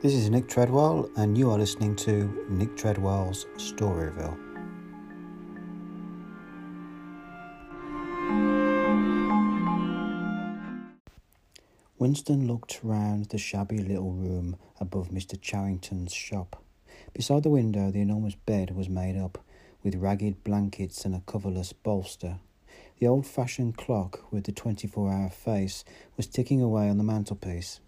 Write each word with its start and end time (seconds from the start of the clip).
This 0.00 0.14
is 0.14 0.30
Nick 0.30 0.46
Treadwell, 0.46 1.10
and 1.16 1.36
you 1.36 1.50
are 1.50 1.58
listening 1.58 1.96
to 1.96 2.46
Nick 2.48 2.76
Treadwell's 2.76 3.46
Storyville. 3.56 4.38
Winston 11.98 12.46
looked 12.46 12.78
round 12.84 13.30
the 13.30 13.38
shabby 13.38 13.78
little 13.78 14.12
room 14.12 14.54
above 14.78 15.08
Mr. 15.08 15.36
Charrington's 15.40 16.12
shop. 16.12 16.62
Beside 17.12 17.42
the 17.42 17.50
window, 17.50 17.90
the 17.90 18.00
enormous 18.00 18.36
bed 18.36 18.76
was 18.76 18.88
made 18.88 19.16
up 19.16 19.44
with 19.82 19.96
ragged 19.96 20.44
blankets 20.44 21.04
and 21.04 21.12
a 21.16 21.22
coverless 21.26 21.72
bolster. 21.72 22.38
The 23.00 23.08
old 23.08 23.26
fashioned 23.26 23.76
clock 23.76 24.30
with 24.30 24.44
the 24.44 24.52
24 24.52 25.10
hour 25.10 25.28
face 25.28 25.84
was 26.16 26.28
ticking 26.28 26.62
away 26.62 26.88
on 26.88 26.98
the 26.98 27.04
mantelpiece. 27.04 27.80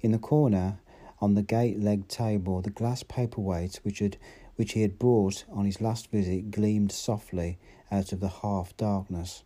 In 0.00 0.12
the 0.12 0.18
corner, 0.18 0.78
on 1.20 1.34
the 1.34 1.42
gate 1.42 1.80
leg 1.80 2.08
table, 2.08 2.60
the 2.60 2.70
glass 2.70 3.02
paperweight 3.02 3.80
which 3.82 3.98
had 3.98 4.16
which 4.56 4.72
he 4.72 4.82
had 4.82 4.98
brought 4.98 5.44
on 5.48 5.64
his 5.64 5.80
last 5.80 6.10
visit 6.10 6.50
gleamed 6.50 6.90
softly 6.90 7.58
out 7.92 8.12
of 8.12 8.18
the 8.18 8.28
half 8.28 8.76
darkness. 8.76 9.44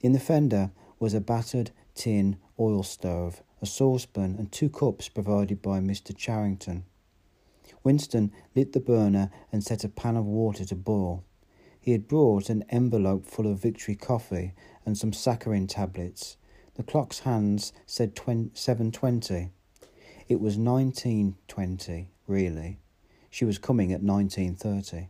In 0.00 0.12
the 0.12 0.18
fender 0.18 0.72
was 0.98 1.14
a 1.14 1.20
battered 1.20 1.70
tin 1.94 2.36
oil 2.58 2.82
stove, 2.82 3.42
a 3.62 3.66
saucepan, 3.66 4.34
and 4.36 4.50
two 4.50 4.68
cups 4.68 5.08
provided 5.08 5.62
by 5.62 5.78
Mr. 5.78 6.16
Charrington. 6.16 6.84
Winston 7.84 8.32
lit 8.54 8.72
the 8.72 8.80
burner 8.80 9.30
and 9.52 9.62
set 9.62 9.84
a 9.84 9.88
pan 9.88 10.16
of 10.16 10.26
water 10.26 10.64
to 10.64 10.74
boil. 10.74 11.24
He 11.80 11.92
had 11.92 12.08
brought 12.08 12.50
an 12.50 12.64
envelope 12.68 13.26
full 13.26 13.46
of 13.46 13.58
victory 13.58 13.94
coffee 13.94 14.52
and 14.84 14.98
some 14.98 15.12
saccharin 15.12 15.66
tablets. 15.66 16.36
The 16.74 16.82
clock's 16.82 17.20
hands 17.20 17.72
said 17.86 18.18
seven 18.54 18.92
twenty. 18.92 19.50
It 20.30 20.40
was 20.40 20.56
nineteen 20.56 21.34
twenty, 21.48 22.12
really. 22.28 22.78
She 23.30 23.44
was 23.44 23.58
coming 23.58 23.92
at 23.92 24.00
nineteen 24.00 24.54
thirty. 24.54 25.08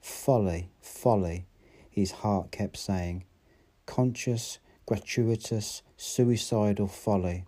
Folly, 0.00 0.70
folly, 0.80 1.46
his 1.90 2.12
heart 2.12 2.52
kept 2.52 2.76
saying. 2.76 3.24
Conscious, 3.84 4.60
gratuitous, 4.86 5.82
suicidal 5.96 6.86
folly. 6.86 7.46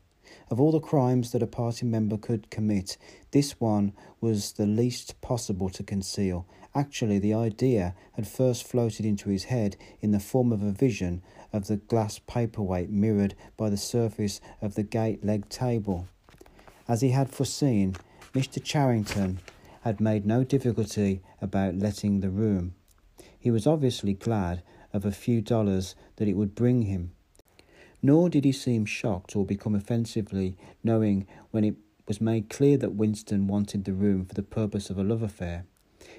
Of 0.51 0.61
all 0.61 0.73
the 0.73 0.81
crimes 0.81 1.31
that 1.31 1.45
a 1.45 1.47
party 1.47 1.87
member 1.87 2.17
could 2.17 2.51
commit, 2.51 2.99
this 3.31 3.61
one 3.61 3.93
was 4.21 4.55
the 4.55 4.67
least 4.67 5.21
possible 5.21 5.71
to 5.71 5.85
conceal. 5.85 6.45
Actually, 6.75 7.21
the 7.21 7.35
idea 7.35 7.95
had 8.15 8.27
first 8.27 8.67
floated 8.67 9.07
into 9.07 9.29
his 9.29 9.45
head 9.45 9.77
in 10.01 10.11
the 10.11 10.19
form 10.19 10.51
of 10.51 10.65
a 10.65 10.73
vision 10.73 11.23
of 11.53 11.69
the 11.69 11.77
glass 11.77 12.19
paperweight 12.19 12.91
mirrored 12.91 13.37
by 13.57 13.71
the 13.71 13.77
surface 13.77 14.41
of 14.61 14.75
the 14.75 14.83
gate 14.83 15.25
leg 15.25 15.49
table. 15.49 16.09
As 16.87 17.01
he 17.01 17.11
had 17.11 17.31
foreseen, 17.31 17.97
Mr. 18.35 18.63
Charrington 18.63 19.39
had 19.83 20.01
made 20.01 20.27
no 20.27 20.45
difficulty 20.45 21.23
about 21.41 21.77
letting 21.77 22.21
the 22.21 22.31
room. 22.31 22.75
He 23.39 23.51
was 23.51 23.67
obviously 23.67 24.15
glad 24.15 24.63
of 24.93 25.05
a 25.05 25.13
few 25.13 25.41
dollars 25.41 25.95
that 26.17 26.29
it 26.29 26.35
would 26.35 26.55
bring 26.55 26.83
him. 26.83 27.13
Nor 28.03 28.29
did 28.29 28.45
he 28.45 28.53
seem 28.53 28.85
shocked 28.85 29.35
or 29.35 29.47
become 29.47 29.75
offensively, 29.75 30.57
knowing 30.83 31.27
when 31.51 31.65
it 31.65 31.77
was 32.07 32.21
made 32.21 32.51
clear 32.51 32.77
that 32.77 32.95
Winston 32.95 33.47
wanted 33.47 33.85
the 33.85 33.95
room 33.95 34.25
for 34.27 34.35
the 34.35 34.43
purpose 34.43 34.91
of 34.91 34.99
a 34.99 35.05
love 35.05 35.23
affair. 35.23 35.65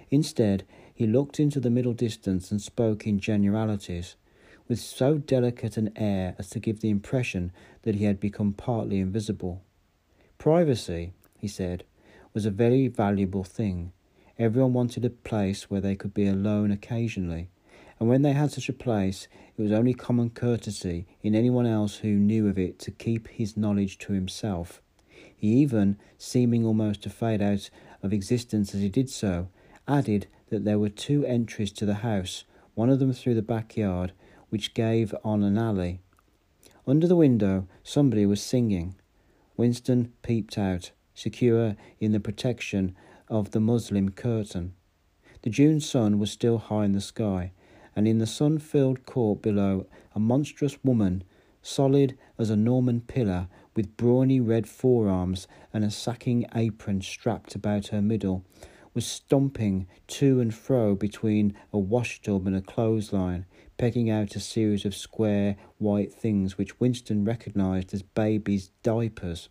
Instead, 0.09 0.63
he 0.93 1.05
looked 1.05 1.39
into 1.39 1.59
the 1.59 1.69
middle 1.69 1.93
distance 1.93 2.51
and 2.51 2.61
spoke 2.61 3.05
in 3.05 3.19
generalities, 3.19 4.15
with 4.67 4.79
so 4.79 5.17
delicate 5.17 5.77
an 5.77 5.91
air 5.95 6.35
as 6.39 6.49
to 6.49 6.59
give 6.59 6.79
the 6.79 6.89
impression 6.89 7.51
that 7.83 7.95
he 7.95 8.05
had 8.05 8.19
become 8.19 8.53
partly 8.53 8.99
invisible. 8.99 9.61
Privacy, 10.37 11.13
he 11.37 11.47
said, 11.47 11.83
was 12.33 12.45
a 12.45 12.51
very 12.51 12.87
valuable 12.87 13.43
thing. 13.43 13.91
Everyone 14.37 14.73
wanted 14.73 15.05
a 15.05 15.09
place 15.09 15.69
where 15.69 15.81
they 15.81 15.95
could 15.95 16.13
be 16.13 16.27
alone 16.27 16.71
occasionally 16.71 17.49
and 17.99 18.09
when 18.09 18.21
they 18.23 18.33
had 18.33 18.51
such 18.51 18.69
a 18.69 18.73
place, 18.73 19.27
it 19.57 19.61
was 19.61 19.71
only 19.71 19.93
common 19.93 20.29
courtesy 20.29 21.05
in 21.23 21.33
anyone 21.33 21.65
else 21.65 21.97
who 21.97 22.09
knew 22.09 22.47
of 22.47 22.59
it 22.59 22.77
to 22.79 22.91
keep 22.91 23.27
his 23.29 23.55
knowledge 23.55 23.97
to 23.99 24.13
himself. 24.13 24.81
He 25.35 25.47
even, 25.47 25.97
seeming 26.17 26.65
almost 26.65 27.03
to 27.03 27.09
fade 27.09 27.41
out 27.41 27.69
of 28.03 28.11
existence 28.11 28.75
as 28.75 28.81
he 28.81 28.89
did 28.89 29.09
so, 29.09 29.47
added 29.87 30.27
that 30.49 30.65
there 30.65 30.79
were 30.79 30.89
two 30.89 31.25
entries 31.25 31.71
to 31.73 31.85
the 31.85 31.95
house, 31.95 32.43
one 32.73 32.89
of 32.89 32.99
them 32.99 33.13
through 33.13 33.35
the 33.35 33.41
backyard, 33.41 34.11
which 34.49 34.73
gave 34.73 35.15
on 35.23 35.43
an 35.43 35.57
alley. 35.57 35.99
Under 36.85 37.07
the 37.07 37.15
window, 37.15 37.67
somebody 37.83 38.25
was 38.25 38.41
singing. 38.41 38.95
Winston 39.57 40.11
peeped 40.21 40.57
out, 40.57 40.91
secure 41.13 41.75
in 41.99 42.11
the 42.11 42.19
protection 42.19 42.95
of 43.29 43.51
the 43.51 43.59
muslin 43.59 44.11
curtain. 44.11 44.73
The 45.43 45.49
June 45.49 45.79
sun 45.79 46.19
was 46.19 46.31
still 46.31 46.57
high 46.57 46.85
in 46.85 46.91
the 46.91 47.01
sky, 47.01 47.51
and 47.95 48.07
in 48.07 48.17
the 48.17 48.27
sun 48.27 48.59
filled 48.59 49.05
court 49.05 49.41
below, 49.41 49.87
a 50.13 50.19
monstrous 50.19 50.83
woman, 50.83 51.23
solid 51.61 52.17
as 52.37 52.49
a 52.49 52.55
Norman 52.55 53.01
pillar, 53.01 53.47
with 53.75 53.97
brawny 53.97 54.39
red 54.39 54.67
forearms 54.67 55.47
and 55.73 55.83
a 55.83 55.91
sacking 55.91 56.45
apron 56.55 57.01
strapped 57.01 57.55
about 57.55 57.87
her 57.87 58.01
middle, 58.01 58.43
was 58.95 59.05
stomping 59.05 59.85
to 60.07 60.39
and 60.39 60.55
fro 60.55 60.95
between 60.95 61.55
a 61.71 61.77
washtub 61.77 62.47
and 62.47 62.55
a 62.55 62.61
clothesline, 62.61 63.45
pegging 63.77 64.09
out 64.09 64.35
a 64.35 64.39
series 64.39 64.85
of 64.85 64.95
square 64.95 65.55
white 65.77 66.11
things 66.11 66.57
which 66.57 66.79
Winston 66.79 67.23
recognized 67.23 67.93
as 67.93 68.01
babies' 68.01 68.71
diapers. 68.81 69.49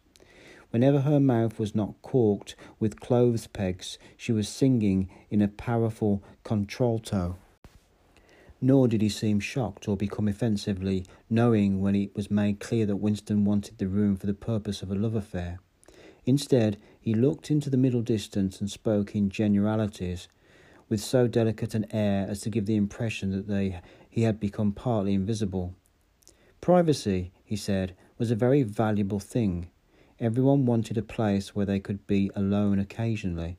Whenever 0.70 1.02
her 1.02 1.20
mouth 1.20 1.60
was 1.60 1.76
not 1.76 1.94
corked 2.02 2.56
with 2.80 2.98
clothes 2.98 3.46
pegs, 3.46 3.98
she 4.16 4.32
was 4.32 4.48
singing 4.48 5.08
in 5.30 5.40
a 5.40 5.46
powerful 5.46 6.24
contralto 6.42 7.36
nor 8.64 8.88
did 8.88 9.02
he 9.02 9.10
seem 9.10 9.38
shocked 9.38 9.86
or 9.86 9.94
become 9.94 10.26
offensively 10.26 11.04
knowing 11.28 11.82
when 11.82 11.94
it 11.94 12.16
was 12.16 12.30
made 12.30 12.58
clear 12.58 12.86
that 12.86 12.96
Winston 12.96 13.44
wanted 13.44 13.76
the 13.76 13.86
room 13.86 14.16
for 14.16 14.26
the 14.26 14.32
purpose 14.32 14.80
of 14.80 14.90
a 14.90 14.94
love 14.94 15.14
affair. 15.14 15.58
Instead, 16.24 16.78
he 17.04 17.14
looked 17.14 17.50
into 17.50 17.70
the 17.70 17.76
middle 17.76 18.02
distance 18.02 18.60
and 18.60 18.70
spoke 18.70 19.14
in 19.14 19.28
generalities, 19.28 20.28
with 20.88 21.00
so 21.00 21.28
delicate 21.28 21.74
an 21.74 21.86
air 21.92 22.26
as 22.28 22.40
to 22.40 22.50
give 22.50 22.66
the 22.66 22.76
impression 22.76 23.30
that 23.30 23.46
they, 23.46 23.80
he 24.08 24.22
had 24.22 24.40
become 24.40 24.72
partly 24.72 25.14
invisible. 25.14 25.74
Privacy, 26.60 27.32
he 27.44 27.56
said, 27.56 27.94
was 28.18 28.30
a 28.30 28.36
very 28.36 28.62
valuable 28.62 29.20
thing. 29.20 29.68
Everyone 30.18 30.66
wanted 30.66 30.96
a 30.96 31.02
place 31.02 31.54
where 31.54 31.66
they 31.66 31.80
could 31.80 32.06
be 32.06 32.30
alone 32.34 32.78
occasionally 32.78 33.58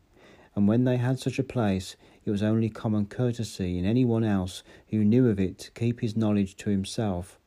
and 0.56 0.68
when 0.68 0.86
they 0.86 0.98
had 0.98 1.20
such 1.20 1.38
a 1.38 1.44
place, 1.44 1.98
it 2.24 2.32
was 2.32 2.42
only 2.42 2.70
common 2.70 3.06
courtesy 3.06 3.78
in 3.78 3.86
anyone 3.86 4.24
else 4.24 4.64
who 4.88 5.04
knew 5.04 5.28
of 5.28 5.40
it 5.40 5.60
to 5.60 5.72
keep 5.72 6.00
his 6.00 6.16
knowledge 6.16 6.56
to 6.56 6.70
himself. 6.70 7.38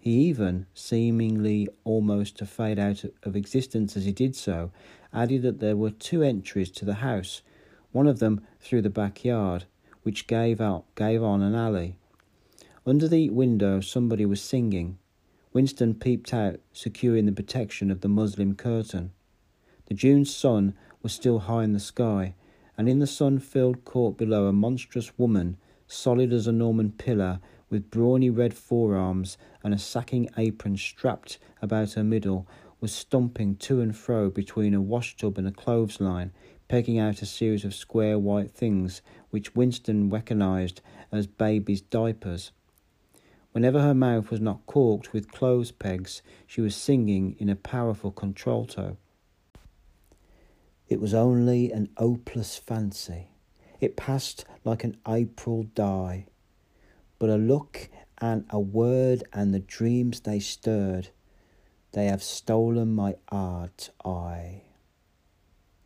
He 0.00 0.12
even, 0.28 0.64
seemingly 0.72 1.68
almost 1.84 2.38
to 2.38 2.46
fade 2.46 2.78
out 2.78 3.04
of 3.22 3.36
existence 3.36 3.98
as 3.98 4.06
he 4.06 4.12
did 4.12 4.34
so, 4.34 4.72
added 5.12 5.42
that 5.42 5.60
there 5.60 5.76
were 5.76 5.90
two 5.90 6.22
entries 6.22 6.70
to 6.70 6.86
the 6.86 6.94
house, 6.94 7.42
one 7.92 8.06
of 8.06 8.18
them 8.18 8.40
through 8.60 8.80
the 8.80 8.88
backyard, 8.88 9.66
which 10.02 10.26
gave 10.26 10.58
out 10.58 10.86
gave 10.94 11.22
on 11.22 11.42
an 11.42 11.54
alley. 11.54 11.96
Under 12.86 13.06
the 13.08 13.28
window 13.28 13.82
somebody 13.82 14.24
was 14.24 14.40
singing. 14.40 14.96
Winston 15.52 15.94
peeped 15.94 16.32
out, 16.32 16.60
securing 16.72 17.26
the 17.26 17.32
protection 17.32 17.90
of 17.90 18.00
the 18.00 18.08
muslin 18.08 18.54
curtain. 18.54 19.12
The 19.86 19.94
June 19.94 20.24
sun 20.24 20.72
was 21.02 21.12
still 21.12 21.40
high 21.40 21.64
in 21.64 21.74
the 21.74 21.80
sky, 21.80 22.34
and 22.78 22.88
in 22.88 23.00
the 23.00 23.06
sun 23.06 23.38
filled 23.38 23.84
court 23.84 24.16
below 24.16 24.46
a 24.46 24.52
monstrous 24.52 25.18
woman, 25.18 25.58
solid 25.86 26.32
as 26.32 26.46
a 26.46 26.52
Norman 26.52 26.92
pillar, 26.92 27.40
with 27.70 27.90
brawny 27.90 28.28
red 28.28 28.52
forearms 28.52 29.38
and 29.64 29.72
a 29.72 29.78
sacking 29.78 30.28
apron 30.36 30.76
strapped 30.76 31.38
about 31.62 31.92
her 31.92 32.04
middle, 32.04 32.46
was 32.80 32.92
stomping 32.92 33.56
to 33.56 33.80
and 33.80 33.96
fro 33.96 34.28
between 34.28 34.74
a 34.74 34.80
washtub 34.80 35.38
and 35.38 35.46
a 35.46 35.52
clothesline, 35.52 36.32
pegging 36.68 36.98
out 36.98 37.22
a 37.22 37.26
series 37.26 37.64
of 37.64 37.74
square 37.74 38.18
white 38.18 38.50
things 38.50 39.02
which 39.30 39.54
Winston 39.54 40.10
recognized 40.10 40.80
as 41.12 41.26
babies' 41.26 41.80
diapers. 41.80 42.52
Whenever 43.52 43.80
her 43.80 43.94
mouth 43.94 44.30
was 44.30 44.40
not 44.40 44.64
corked 44.66 45.12
with 45.12 45.32
clothes 45.32 45.72
pegs, 45.72 46.22
she 46.46 46.60
was 46.60 46.76
singing 46.76 47.34
in 47.38 47.48
a 47.48 47.56
powerful 47.56 48.12
contralto. 48.12 48.96
It 50.88 51.00
was 51.00 51.14
only 51.14 51.72
an 51.72 51.88
hopeless 51.96 52.56
fancy. 52.56 53.28
It 53.80 53.96
passed 53.96 54.44
like 54.64 54.84
an 54.84 54.96
April 55.06 55.64
dye. 55.74 56.26
But 57.20 57.30
a 57.30 57.36
look 57.36 57.90
and 58.18 58.46
a 58.50 58.58
word 58.58 59.22
and 59.32 59.54
the 59.54 59.60
dreams 59.60 60.20
they 60.20 60.40
stirred, 60.40 61.10
they 61.92 62.06
have 62.06 62.22
stolen 62.22 62.94
my 62.94 63.16
art 63.28 63.90
eye. 64.04 64.62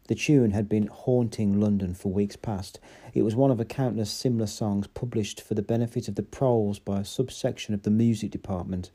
The 0.06 0.14
tune 0.14 0.52
had 0.52 0.68
been 0.68 0.86
haunting 0.86 1.58
London 1.60 1.94
for 1.94 2.12
weeks 2.12 2.36
past. 2.36 2.78
It 3.14 3.22
was 3.22 3.34
one 3.34 3.50
of 3.50 3.58
a 3.58 3.64
countless 3.64 4.10
similar 4.10 4.46
songs 4.46 4.86
published 4.86 5.40
for 5.40 5.54
the 5.54 5.62
benefit 5.62 6.06
of 6.06 6.14
the 6.14 6.22
proles 6.22 6.78
by 6.78 7.00
a 7.00 7.04
subsection 7.04 7.74
of 7.74 7.82
the 7.82 7.90
music 7.90 8.30
department. 8.30 8.92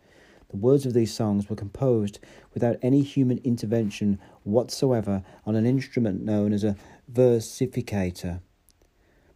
The 0.49 0.57
words 0.57 0.85
of 0.85 0.93
these 0.93 1.13
songs 1.13 1.49
were 1.49 1.57
composed 1.57 2.19
without 2.53 2.77
any 2.81 3.01
human 3.01 3.39
intervention 3.39 4.17
whatsoever 4.43 5.23
on 5.45 5.55
an 5.55 5.65
instrument 5.65 6.21
known 6.23 6.53
as 6.53 6.63
a 6.63 6.77
versificator. 7.11 8.39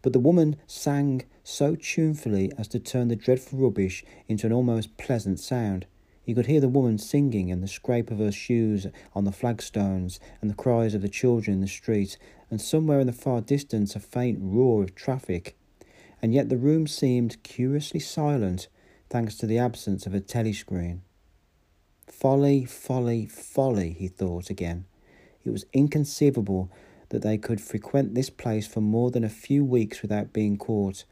But 0.02 0.14
the 0.14 0.20
woman 0.20 0.56
sang 0.68 1.24
so 1.44 1.76
tunefully 1.76 2.52
as 2.58 2.68
to 2.70 2.80
turn 2.80 3.10
the 3.10 3.16
dreadful 3.16 3.60
rubbish 3.60 4.04
into 4.28 4.48
an 4.48 4.54
almost 4.54 4.98
pleasant 4.98 5.40
sound. 5.40 5.86
He 6.24 6.34
could 6.34 6.46
hear 6.46 6.62
the 6.62 6.70
woman 6.70 6.98
singing 6.98 7.52
and 7.52 7.62
the 7.62 7.68
scrape 7.68 8.10
of 8.10 8.20
her 8.20 8.32
shoes 8.32 8.88
on 9.14 9.26
the 9.26 9.32
flagstones 9.32 10.20
and 10.42 10.50
the 10.50 10.56
cries 10.56 10.94
of 10.94 11.02
the 11.02 11.10
children 11.10 11.56
in 11.56 11.62
the 11.62 11.68
street, 11.68 12.18
and 12.50 12.62
somewhere 12.62 13.02
in 13.02 13.08
the 13.08 13.14
far 13.14 13.42
distance 13.42 13.96
a 13.96 14.00
faint 14.00 14.40
roar 14.42 14.84
of 14.84 14.96
traffic. 14.96 15.58
And 16.22 16.34
yet 16.34 16.48
the 16.48 16.58
room 16.58 16.88
seemed 16.88 17.44
curiously 17.44 18.00
silent, 18.00 18.70
thanks 19.10 19.36
to 19.36 19.46
the 19.46 19.58
absence 19.58 20.06
of 20.06 20.14
a 20.14 20.22
telescreen. 20.22 21.00
Folly, 22.08 22.64
folly, 22.64 23.26
folly, 23.26 23.92
he 23.92 24.08
thought 24.08 24.50
again. 24.50 24.86
It 25.44 25.50
was 25.50 25.66
inconceivable 25.74 26.72
that 27.10 27.22
they 27.22 27.38
could 27.38 27.60
frequent 27.60 28.16
this 28.16 28.30
place 28.30 28.66
for 28.66 28.80
more 28.80 29.12
than 29.12 29.26
a 29.26 29.30
few 29.30 29.66
weeks 29.66 30.02
without 30.02 30.32
being 30.32 30.58
caught, 30.58 31.04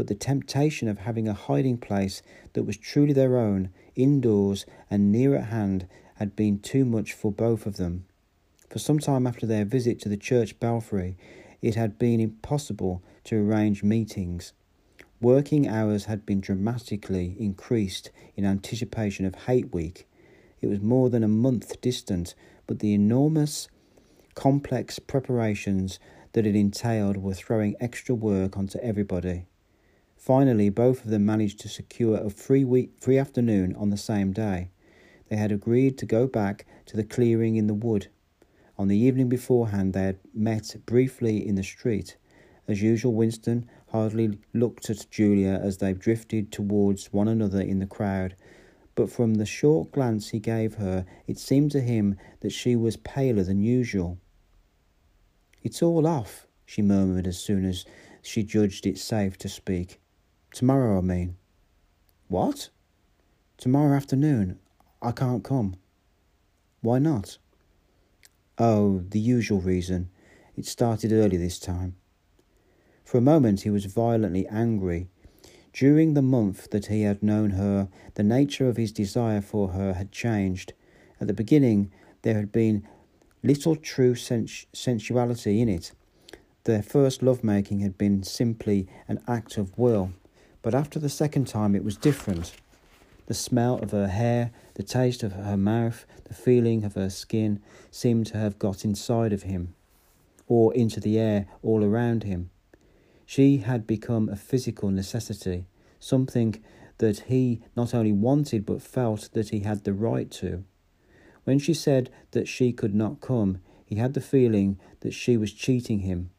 but 0.00 0.06
the 0.06 0.14
temptation 0.14 0.88
of 0.88 1.00
having 1.00 1.28
a 1.28 1.34
hiding 1.34 1.76
place 1.76 2.22
that 2.54 2.62
was 2.62 2.78
truly 2.78 3.12
their 3.12 3.36
own, 3.36 3.68
indoors 3.94 4.64
and 4.90 5.12
near 5.12 5.34
at 5.36 5.48
hand, 5.48 5.86
had 6.14 6.34
been 6.34 6.58
too 6.58 6.86
much 6.86 7.12
for 7.12 7.30
both 7.30 7.66
of 7.66 7.76
them. 7.76 8.06
For 8.70 8.78
some 8.78 8.98
time 8.98 9.26
after 9.26 9.44
their 9.44 9.66
visit 9.66 10.00
to 10.00 10.08
the 10.08 10.16
church 10.16 10.58
belfry, 10.58 11.18
it 11.60 11.74
had 11.74 11.98
been 11.98 12.18
impossible 12.18 13.02
to 13.24 13.36
arrange 13.46 13.82
meetings. 13.82 14.54
Working 15.20 15.68
hours 15.68 16.06
had 16.06 16.24
been 16.24 16.40
dramatically 16.40 17.36
increased 17.38 18.10
in 18.36 18.46
anticipation 18.46 19.26
of 19.26 19.34
Hate 19.34 19.70
Week. 19.74 20.08
It 20.62 20.68
was 20.68 20.80
more 20.80 21.10
than 21.10 21.22
a 21.22 21.28
month 21.28 21.78
distant, 21.82 22.34
but 22.66 22.78
the 22.78 22.94
enormous, 22.94 23.68
complex 24.34 24.98
preparations 24.98 26.00
that 26.32 26.46
it 26.46 26.56
entailed 26.56 27.18
were 27.18 27.34
throwing 27.34 27.76
extra 27.80 28.14
work 28.14 28.56
onto 28.56 28.78
everybody. 28.78 29.44
Finally, 30.20 30.68
both 30.68 31.02
of 31.02 31.10
them 31.10 31.24
managed 31.24 31.58
to 31.58 31.66
secure 31.66 32.18
a 32.18 32.28
free 32.28 32.62
week, 32.62 32.92
free 33.00 33.16
afternoon 33.16 33.74
on 33.74 33.88
the 33.88 33.96
same 33.96 34.34
day. 34.34 34.68
They 35.30 35.36
had 35.36 35.50
agreed 35.50 35.96
to 35.96 36.04
go 36.04 36.26
back 36.26 36.66
to 36.86 36.96
the 36.96 37.04
clearing 37.04 37.56
in 37.56 37.68
the 37.68 37.74
wood. 37.74 38.08
On 38.76 38.88
the 38.88 38.98
evening 38.98 39.30
beforehand, 39.30 39.94
they 39.94 40.02
had 40.02 40.18
met 40.34 40.76
briefly 40.84 41.46
in 41.46 41.54
the 41.54 41.62
street. 41.62 42.18
As 42.68 42.82
usual, 42.82 43.14
Winston 43.14 43.66
hardly 43.88 44.38
looked 44.52 44.90
at 44.90 45.06
Julia 45.10 45.58
as 45.62 45.78
they 45.78 45.94
drifted 45.94 46.52
towards 46.52 47.14
one 47.14 47.26
another 47.26 47.62
in 47.62 47.78
the 47.78 47.86
crowd, 47.86 48.36
but 48.94 49.10
from 49.10 49.36
the 49.36 49.46
short 49.46 49.90
glance 49.90 50.28
he 50.28 50.38
gave 50.38 50.74
her, 50.74 51.06
it 51.26 51.38
seemed 51.38 51.70
to 51.70 51.80
him 51.80 52.18
that 52.40 52.52
she 52.52 52.76
was 52.76 52.98
paler 52.98 53.42
than 53.42 53.62
usual. 53.62 54.18
It's 55.62 55.82
all 55.82 56.06
off, 56.06 56.46
she 56.66 56.82
murmured 56.82 57.26
as 57.26 57.38
soon 57.38 57.64
as 57.64 57.86
she 58.20 58.42
judged 58.42 58.86
it 58.86 58.98
safe 58.98 59.38
to 59.38 59.48
speak. 59.48 59.98
Tomorrow, 60.52 60.98
I 60.98 61.00
mean. 61.00 61.36
What? 62.28 62.70
Tomorrow 63.56 63.96
afternoon. 63.96 64.58
I 65.00 65.12
can't 65.12 65.44
come. 65.44 65.76
Why 66.80 66.98
not? 66.98 67.38
Oh, 68.58 69.04
the 69.08 69.20
usual 69.20 69.60
reason. 69.60 70.10
It 70.56 70.66
started 70.66 71.12
early 71.12 71.36
this 71.36 71.58
time. 71.58 71.96
For 73.04 73.18
a 73.18 73.22
moment 73.22 73.62
he 73.62 73.70
was 73.70 73.86
violently 73.86 74.46
angry. 74.48 75.08
During 75.72 76.14
the 76.14 76.22
month 76.22 76.70
that 76.70 76.86
he 76.86 77.02
had 77.02 77.22
known 77.22 77.50
her, 77.50 77.88
the 78.14 78.22
nature 78.22 78.68
of 78.68 78.76
his 78.76 78.92
desire 78.92 79.40
for 79.40 79.68
her 79.68 79.94
had 79.94 80.12
changed. 80.12 80.72
At 81.20 81.26
the 81.26 81.32
beginning, 81.32 81.92
there 82.22 82.34
had 82.34 82.50
been 82.50 82.86
little 83.42 83.76
true 83.76 84.14
sens- 84.14 84.66
sensuality 84.72 85.60
in 85.60 85.68
it. 85.68 85.92
Their 86.64 86.82
first 86.82 87.22
lovemaking 87.22 87.80
had 87.80 87.96
been 87.96 88.22
simply 88.22 88.88
an 89.08 89.22
act 89.26 89.56
of 89.56 89.76
will. 89.78 90.12
But 90.62 90.74
after 90.74 90.98
the 90.98 91.08
second 91.08 91.46
time, 91.46 91.74
it 91.74 91.84
was 91.84 91.96
different. 91.96 92.52
The 93.26 93.34
smell 93.34 93.78
of 93.78 93.92
her 93.92 94.08
hair, 94.08 94.50
the 94.74 94.82
taste 94.82 95.22
of 95.22 95.32
her 95.32 95.56
mouth, 95.56 96.04
the 96.24 96.34
feeling 96.34 96.84
of 96.84 96.94
her 96.94 97.10
skin 97.10 97.60
seemed 97.90 98.26
to 98.26 98.38
have 98.38 98.58
got 98.58 98.84
inside 98.84 99.32
of 99.32 99.44
him, 99.44 99.74
or 100.46 100.74
into 100.74 101.00
the 101.00 101.18
air 101.18 101.46
all 101.62 101.84
around 101.84 102.24
him. 102.24 102.50
She 103.24 103.58
had 103.58 103.86
become 103.86 104.28
a 104.28 104.36
physical 104.36 104.90
necessity, 104.90 105.66
something 106.00 106.62
that 106.98 107.20
he 107.20 107.62
not 107.76 107.94
only 107.94 108.12
wanted 108.12 108.66
but 108.66 108.82
felt 108.82 109.30
that 109.32 109.50
he 109.50 109.60
had 109.60 109.84
the 109.84 109.94
right 109.94 110.30
to. 110.32 110.64
When 111.44 111.58
she 111.58 111.72
said 111.72 112.10
that 112.32 112.48
she 112.48 112.72
could 112.72 112.94
not 112.94 113.20
come, 113.20 113.60
he 113.86 113.96
had 113.96 114.14
the 114.14 114.20
feeling 114.20 114.78
that 115.00 115.14
she 115.14 115.36
was 115.36 115.52
cheating 115.52 116.00
him, 116.00 116.30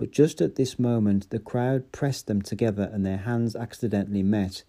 but 0.00 0.12
just 0.12 0.40
at 0.40 0.54
this 0.54 0.78
moment, 0.78 1.28
the 1.28 1.38
crowd 1.38 1.92
pressed 1.92 2.26
them 2.26 2.40
together 2.40 2.88
and 2.90 3.04
their 3.04 3.18
hands 3.18 3.54
accidentally 3.54 4.22
met. 4.22 4.62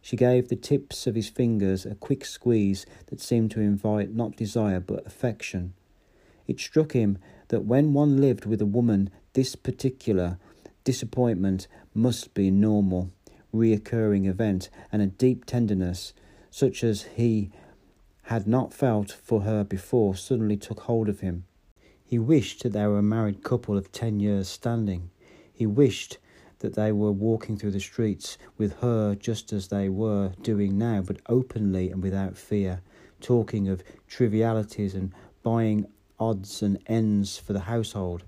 She 0.00 0.14
gave 0.14 0.46
the 0.46 0.54
tips 0.54 1.08
of 1.08 1.16
his 1.16 1.28
fingers 1.28 1.84
a 1.84 1.96
quick 1.96 2.24
squeeze 2.24 2.86
that 3.06 3.20
seemed 3.20 3.50
to 3.50 3.60
invite 3.60 4.14
not 4.14 4.36
desire 4.36 4.78
but 4.78 5.04
affection. 5.04 5.74
It 6.46 6.60
struck 6.60 6.92
him 6.92 7.18
that 7.48 7.64
when 7.64 7.94
one 7.94 8.20
lived 8.20 8.46
with 8.46 8.62
a 8.62 8.64
woman, 8.64 9.10
this 9.32 9.56
particular 9.56 10.38
disappointment 10.84 11.66
must 11.92 12.32
be 12.32 12.46
a 12.46 12.52
normal, 12.52 13.10
reoccurring 13.52 14.28
event, 14.28 14.70
and 14.92 15.02
a 15.02 15.06
deep 15.08 15.46
tenderness, 15.46 16.14
such 16.48 16.84
as 16.84 17.08
he 17.16 17.50
had 18.26 18.46
not 18.46 18.72
felt 18.72 19.10
for 19.10 19.40
her 19.40 19.64
before, 19.64 20.14
suddenly 20.14 20.56
took 20.56 20.82
hold 20.82 21.08
of 21.08 21.18
him. 21.18 21.44
He 22.08 22.20
wished 22.20 22.62
that 22.62 22.72
they 22.72 22.86
were 22.86 23.00
a 23.00 23.02
married 23.02 23.42
couple 23.42 23.76
of 23.76 23.90
ten 23.90 24.20
years' 24.20 24.48
standing. 24.48 25.10
He 25.52 25.66
wished 25.66 26.18
that 26.60 26.74
they 26.74 26.92
were 26.92 27.10
walking 27.10 27.56
through 27.56 27.72
the 27.72 27.80
streets 27.80 28.38
with 28.56 28.78
her 28.80 29.16
just 29.16 29.52
as 29.52 29.68
they 29.68 29.88
were 29.88 30.32
doing 30.40 30.78
now, 30.78 31.02
but 31.02 31.20
openly 31.28 31.90
and 31.90 32.02
without 32.02 32.36
fear, 32.36 32.80
talking 33.20 33.68
of 33.68 33.82
trivialities 34.06 34.94
and 34.94 35.12
buying 35.42 35.86
odds 36.18 36.62
and 36.62 36.78
ends 36.86 37.38
for 37.38 37.52
the 37.52 37.60
household. 37.60 38.22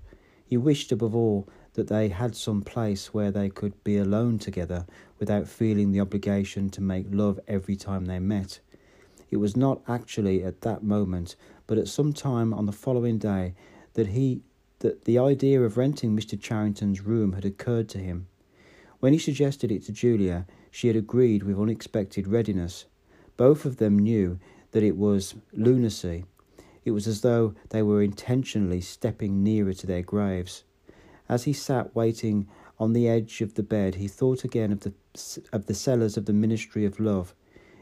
He 0.45 0.57
wished 0.57 0.91
above 0.91 1.15
all 1.15 1.47
that 1.73 1.87
they 1.87 2.09
had 2.09 2.35
some 2.35 2.61
place 2.61 3.13
where 3.13 3.31
they 3.31 3.49
could 3.49 3.81
be 3.85 3.97
alone 3.97 4.39
together 4.39 4.85
without 5.19 5.47
feeling 5.47 5.91
the 5.91 6.01
obligation 6.01 6.69
to 6.71 6.81
make 6.81 7.05
love 7.09 7.39
every 7.47 7.77
time 7.77 8.05
they 8.05 8.19
met. 8.19 8.59
It 9.31 9.37
was 9.37 9.55
not 9.55 9.81
actually 9.87 10.43
at 10.43 10.61
that 10.61 10.83
moment, 10.83 11.35
but 11.67 11.77
at 11.77 11.87
some 11.87 12.13
time 12.13 12.53
on 12.53 12.65
the 12.65 12.71
following 12.71 13.19
day, 13.19 13.53
that 13.99 14.07
he 14.07 14.41
that 14.79 15.03
the 15.03 15.19
idea 15.19 15.61
of 15.61 15.75
renting 15.75 16.15
Mr. 16.15 16.41
Charrington's 16.41 17.01
room 17.01 17.33
had 17.33 17.43
occurred 17.43 17.89
to 17.89 17.97
him. 17.97 18.27
When 19.01 19.11
he 19.11 19.19
suggested 19.19 19.73
it 19.73 19.83
to 19.83 19.91
Julia, 19.91 20.47
she 20.71 20.87
had 20.87 20.95
agreed 20.95 21.43
with 21.43 21.59
unexpected 21.59 22.25
readiness. 22.25 22.85
Both 23.35 23.65
of 23.65 23.75
them 23.75 23.99
knew 23.99 24.39
that 24.71 24.83
it 24.83 24.95
was 24.95 25.35
lunacy. 25.51 26.23
It 26.85 26.91
was 26.91 27.07
as 27.07 27.19
though 27.19 27.55
they 27.71 27.81
were 27.81 28.01
intentionally 28.01 28.79
stepping 28.79 29.43
nearer 29.43 29.73
to 29.73 29.85
their 29.85 30.01
graves. 30.01 30.63
As 31.27 31.43
he 31.43 31.51
sat 31.51 31.93
waiting 31.93 32.47
on 32.79 32.93
the 32.93 33.09
edge 33.09 33.41
of 33.41 33.55
the 33.55 33.63
bed, 33.63 33.95
he 33.95 34.07
thought 34.07 34.45
again 34.45 34.71
of 34.71 34.79
the 34.79 34.93
of 35.51 35.65
the 35.65 35.73
cellars 35.73 36.15
of 36.15 36.25
the 36.25 36.31
ministry 36.31 36.85
of 36.85 37.01
love. 37.01 37.35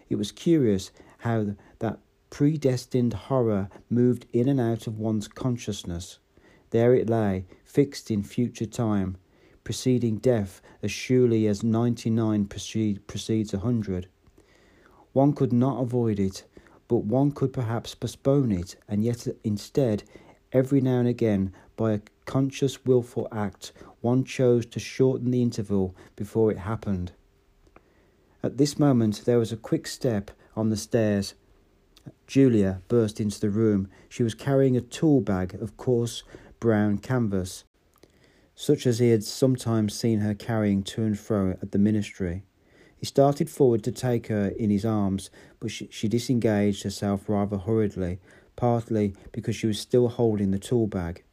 It 0.10 0.16
was 0.16 0.32
curious 0.32 0.90
how 1.20 1.54
that 1.78 2.00
predestined 2.30 3.14
horror 3.14 3.70
moved 3.90 4.26
in 4.34 4.48
and 4.48 4.60
out 4.60 4.88
of 4.88 5.00
one's 5.00 5.28
consciousness. 5.28 6.20
There 6.70 6.94
it 6.94 7.10
lay, 7.10 7.46
fixed 7.64 8.12
in 8.12 8.24
future 8.24 8.66
time, 8.66 9.18
preceding 9.64 10.18
death 10.18 10.62
as 10.82 10.92
surely 10.92 11.48
as 11.48 11.64
99 11.64 12.46
precedes 12.46 13.54
a 13.54 13.58
100. 13.58 14.08
One 15.14 15.34
could 15.34 15.54
not 15.54 15.82
avoid 15.82 16.20
it, 16.20 16.44
but 16.88 17.04
one 17.04 17.32
could 17.32 17.54
perhaps 17.54 17.96
postpone 17.96 18.52
it, 18.52 18.76
and 18.88 19.04
yet 19.04 19.28
instead, 19.44 20.04
every 20.52 20.82
now 20.82 21.00
and 21.00 21.08
again, 21.08 21.54
by 21.76 21.94
a 21.94 22.02
conscious 22.26 22.86
wilful 22.86 23.28
act, 23.32 23.72
one 24.02 24.24
chose 24.24 24.66
to 24.66 24.80
shorten 24.80 25.32
the 25.32 25.42
interval 25.42 25.96
before 26.16 26.52
it 26.52 26.60
happened. 26.60 27.12
At 28.44 28.58
this 28.58 28.78
moment 28.78 29.24
there 29.26 29.40
was 29.40 29.52
a 29.52 29.58
quick 29.58 29.88
step 29.88 30.32
on 30.56 30.70
the 30.70 30.78
stairs, 30.78 31.34
Julia 32.26 32.82
burst 32.88 33.20
into 33.20 33.40
the 33.40 33.50
room. 33.50 33.90
She 34.10 34.24
was 34.24 34.34
carrying 34.34 34.76
a 34.76 34.82
tool 34.82 35.22
bag 35.22 35.56
of 35.56 35.78
coarse 35.78 36.24
brown 36.60 36.98
canvas, 36.98 37.64
such 38.56 38.88
as 38.88 39.00
he 39.00 39.10
had 39.10 39.24
sometimes 39.24 39.98
seen 39.98 40.20
her 40.20 40.34
carrying 40.34 40.84
to 40.84 41.04
and 41.04 41.18
fro 41.18 41.52
at 41.62 41.72
the 41.72 41.78
ministry. 41.78 42.44
He 42.98 43.06
started 43.06 43.50
forward 43.50 43.84
to 43.84 43.92
take 43.92 44.28
her 44.28 44.48
in 44.48 44.72
his 44.72 44.86
arms, 44.86 45.30
but 45.60 45.70
she, 45.70 45.88
she 45.92 46.08
disengaged 46.08 46.84
herself 46.84 47.30
rather 47.30 47.58
hurriedly, 47.58 48.20
partly 48.56 49.14
because 49.32 49.56
she 49.56 49.68
was 49.68 49.80
still 49.80 50.08
holding 50.08 50.52
the 50.52 50.60
tool 50.60 50.88
bag. 50.88 51.24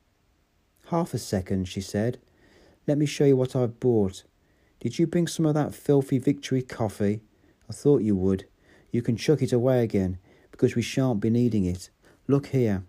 Half 0.88 1.14
a 1.14 1.18
second, 1.18 1.66
she 1.66 1.80
said. 1.80 2.18
Let 2.86 2.98
me 2.98 3.06
show 3.06 3.24
you 3.24 3.36
what 3.36 3.56
I've 3.56 3.80
bought. 3.80 4.24
Did 4.80 4.98
you 4.98 5.06
bring 5.06 5.26
some 5.26 5.46
of 5.46 5.54
that 5.54 5.74
filthy 5.74 6.18
victory 6.18 6.60
coffee? 6.60 7.22
I 7.70 7.72
thought 7.72 8.02
you 8.02 8.14
would. 8.14 8.44
You 8.90 9.00
can 9.00 9.16
chuck 9.16 9.40
it 9.40 9.52
away 9.52 9.82
again, 9.82 10.18
because 10.54 10.76
we 10.76 10.82
shan't 10.82 11.18
be 11.18 11.30
needing 11.30 11.64
it. 11.64 11.90
Look 12.28 12.46
here. 12.46 12.84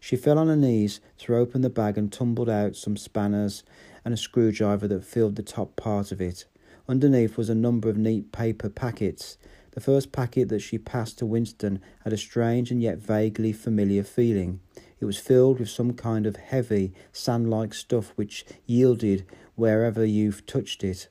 She 0.00 0.16
fell 0.16 0.38
on 0.38 0.48
her 0.48 0.56
knees, 0.56 1.00
threw 1.16 1.38
open 1.38 1.60
the 1.60 1.70
bag, 1.70 1.96
and 1.96 2.12
tumbled 2.12 2.50
out 2.50 2.74
some 2.74 2.96
spanners 2.96 3.62
and 4.04 4.12
a 4.12 4.16
screwdriver 4.16 4.88
that 4.88 5.04
filled 5.04 5.36
the 5.36 5.42
top 5.44 5.76
part 5.76 6.10
of 6.10 6.20
it. 6.20 6.46
Underneath 6.88 7.36
was 7.36 7.48
a 7.48 7.54
number 7.54 7.88
of 7.88 7.96
neat 7.96 8.32
paper 8.32 8.68
packets. 8.68 9.38
The 9.70 9.80
first 9.80 10.10
packet 10.10 10.48
that 10.48 10.58
she 10.58 10.78
passed 10.78 11.18
to 11.18 11.26
Winston 11.26 11.80
had 12.02 12.12
a 12.12 12.16
strange 12.16 12.72
and 12.72 12.82
yet 12.82 12.98
vaguely 12.98 13.52
familiar 13.52 14.02
feeling. 14.02 14.58
It 14.98 15.04
was 15.04 15.16
filled 15.16 15.60
with 15.60 15.70
some 15.70 15.92
kind 15.92 16.26
of 16.26 16.34
heavy, 16.34 16.92
sand 17.12 17.48
like 17.48 17.72
stuff 17.72 18.12
which 18.16 18.44
yielded 18.66 19.24
wherever 19.54 20.04
you 20.04 20.32
touched 20.32 20.82
it. 20.82 21.06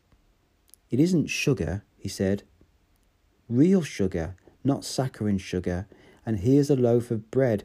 It 0.89 0.99
isn't 0.99 1.27
sugar, 1.27 1.85
he 1.95 2.09
said. 2.09 2.43
Real 3.47 3.81
sugar, 3.81 4.35
not 4.63 4.85
saccharine 4.85 5.37
sugar. 5.37 5.87
And 6.25 6.39
here's 6.39 6.69
a 6.69 6.75
loaf 6.75 7.11
of 7.11 7.31
bread, 7.31 7.63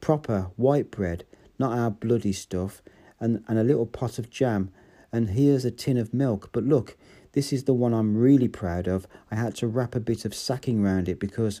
proper 0.00 0.50
white 0.56 0.90
bread, 0.90 1.24
not 1.58 1.76
our 1.76 1.90
bloody 1.90 2.32
stuff, 2.32 2.82
and, 3.20 3.44
and 3.48 3.58
a 3.58 3.64
little 3.64 3.86
pot 3.86 4.18
of 4.18 4.30
jam. 4.30 4.70
And 5.12 5.30
here's 5.30 5.64
a 5.64 5.70
tin 5.70 5.96
of 5.96 6.12
milk. 6.12 6.50
But 6.52 6.64
look, 6.64 6.96
this 7.32 7.52
is 7.52 7.64
the 7.64 7.74
one 7.74 7.94
I'm 7.94 8.16
really 8.16 8.48
proud 8.48 8.86
of. 8.86 9.06
I 9.30 9.36
had 9.36 9.54
to 9.56 9.66
wrap 9.66 9.94
a 9.94 10.00
bit 10.00 10.24
of 10.24 10.34
sacking 10.34 10.82
round 10.82 11.08
it 11.08 11.18
because. 11.18 11.60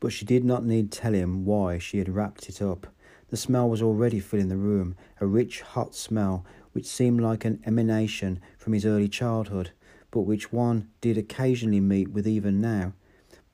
But 0.00 0.12
she 0.12 0.24
did 0.24 0.44
not 0.44 0.64
need 0.64 0.92
tell 0.92 1.12
him 1.12 1.44
why 1.44 1.78
she 1.78 1.98
had 1.98 2.08
wrapped 2.08 2.48
it 2.48 2.62
up. 2.62 2.86
The 3.30 3.36
smell 3.36 3.68
was 3.68 3.82
already 3.82 4.20
filling 4.20 4.48
the 4.48 4.56
room, 4.56 4.96
a 5.20 5.26
rich, 5.26 5.60
hot 5.60 5.94
smell 5.94 6.46
which 6.78 6.86
seemed 6.86 7.20
like 7.20 7.44
an 7.44 7.60
emanation 7.66 8.40
from 8.56 8.72
his 8.72 8.86
early 8.86 9.08
childhood, 9.08 9.72
but 10.12 10.20
which 10.20 10.52
one 10.52 10.88
did 11.00 11.18
occasionally 11.18 11.80
meet 11.80 12.08
with 12.10 12.26
even 12.26 12.60
now, 12.60 12.92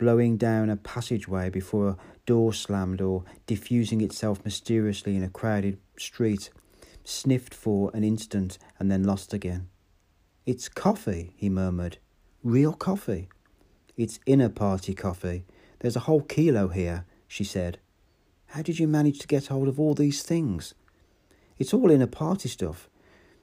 blowing 0.05 0.37
down 0.37 0.69
a 0.69 0.77
passageway 0.77 1.49
before 1.49 1.89
a 1.89 1.97
door 2.27 2.53
slammed 2.53 3.01
or 3.01 3.25
diffusing 3.47 4.03
itself 4.03 4.45
mysteriously 4.45 5.17
in 5.17 5.23
a 5.23 5.31
crowded 5.31 5.79
street, 5.97 6.51
sniffed 7.05 7.55
for 7.55 7.91
an 7.95 8.05
instant 8.05 8.59
and 8.79 8.91
then 8.91 9.03
lost 9.03 9.33
again. 9.33 9.67
It's 10.45 10.69
coffee, 10.69 11.33
he 11.39 11.49
murmured. 11.49 11.97
Real 12.43 12.75
coffee. 12.75 13.31
It's 13.97 14.21
inner 14.27 14.51
party 14.51 14.93
coffee. 14.93 15.47
There's 15.79 15.97
a 15.97 16.01
whole 16.01 16.21
kilo 16.21 16.69
here, 16.69 17.07
she 17.27 17.45
said. 17.45 17.79
How 18.49 18.61
did 18.61 18.79
you 18.79 18.87
manage 18.87 19.21
to 19.21 19.27
get 19.27 19.47
hold 19.47 19.69
of 19.69 19.81
all 19.81 19.95
these 19.95 20.23
things? 20.23 20.75
It's 21.59 21.73
all 21.73 21.91
inner 21.91 22.07
party 22.07 22.51
stuff. 22.51 22.91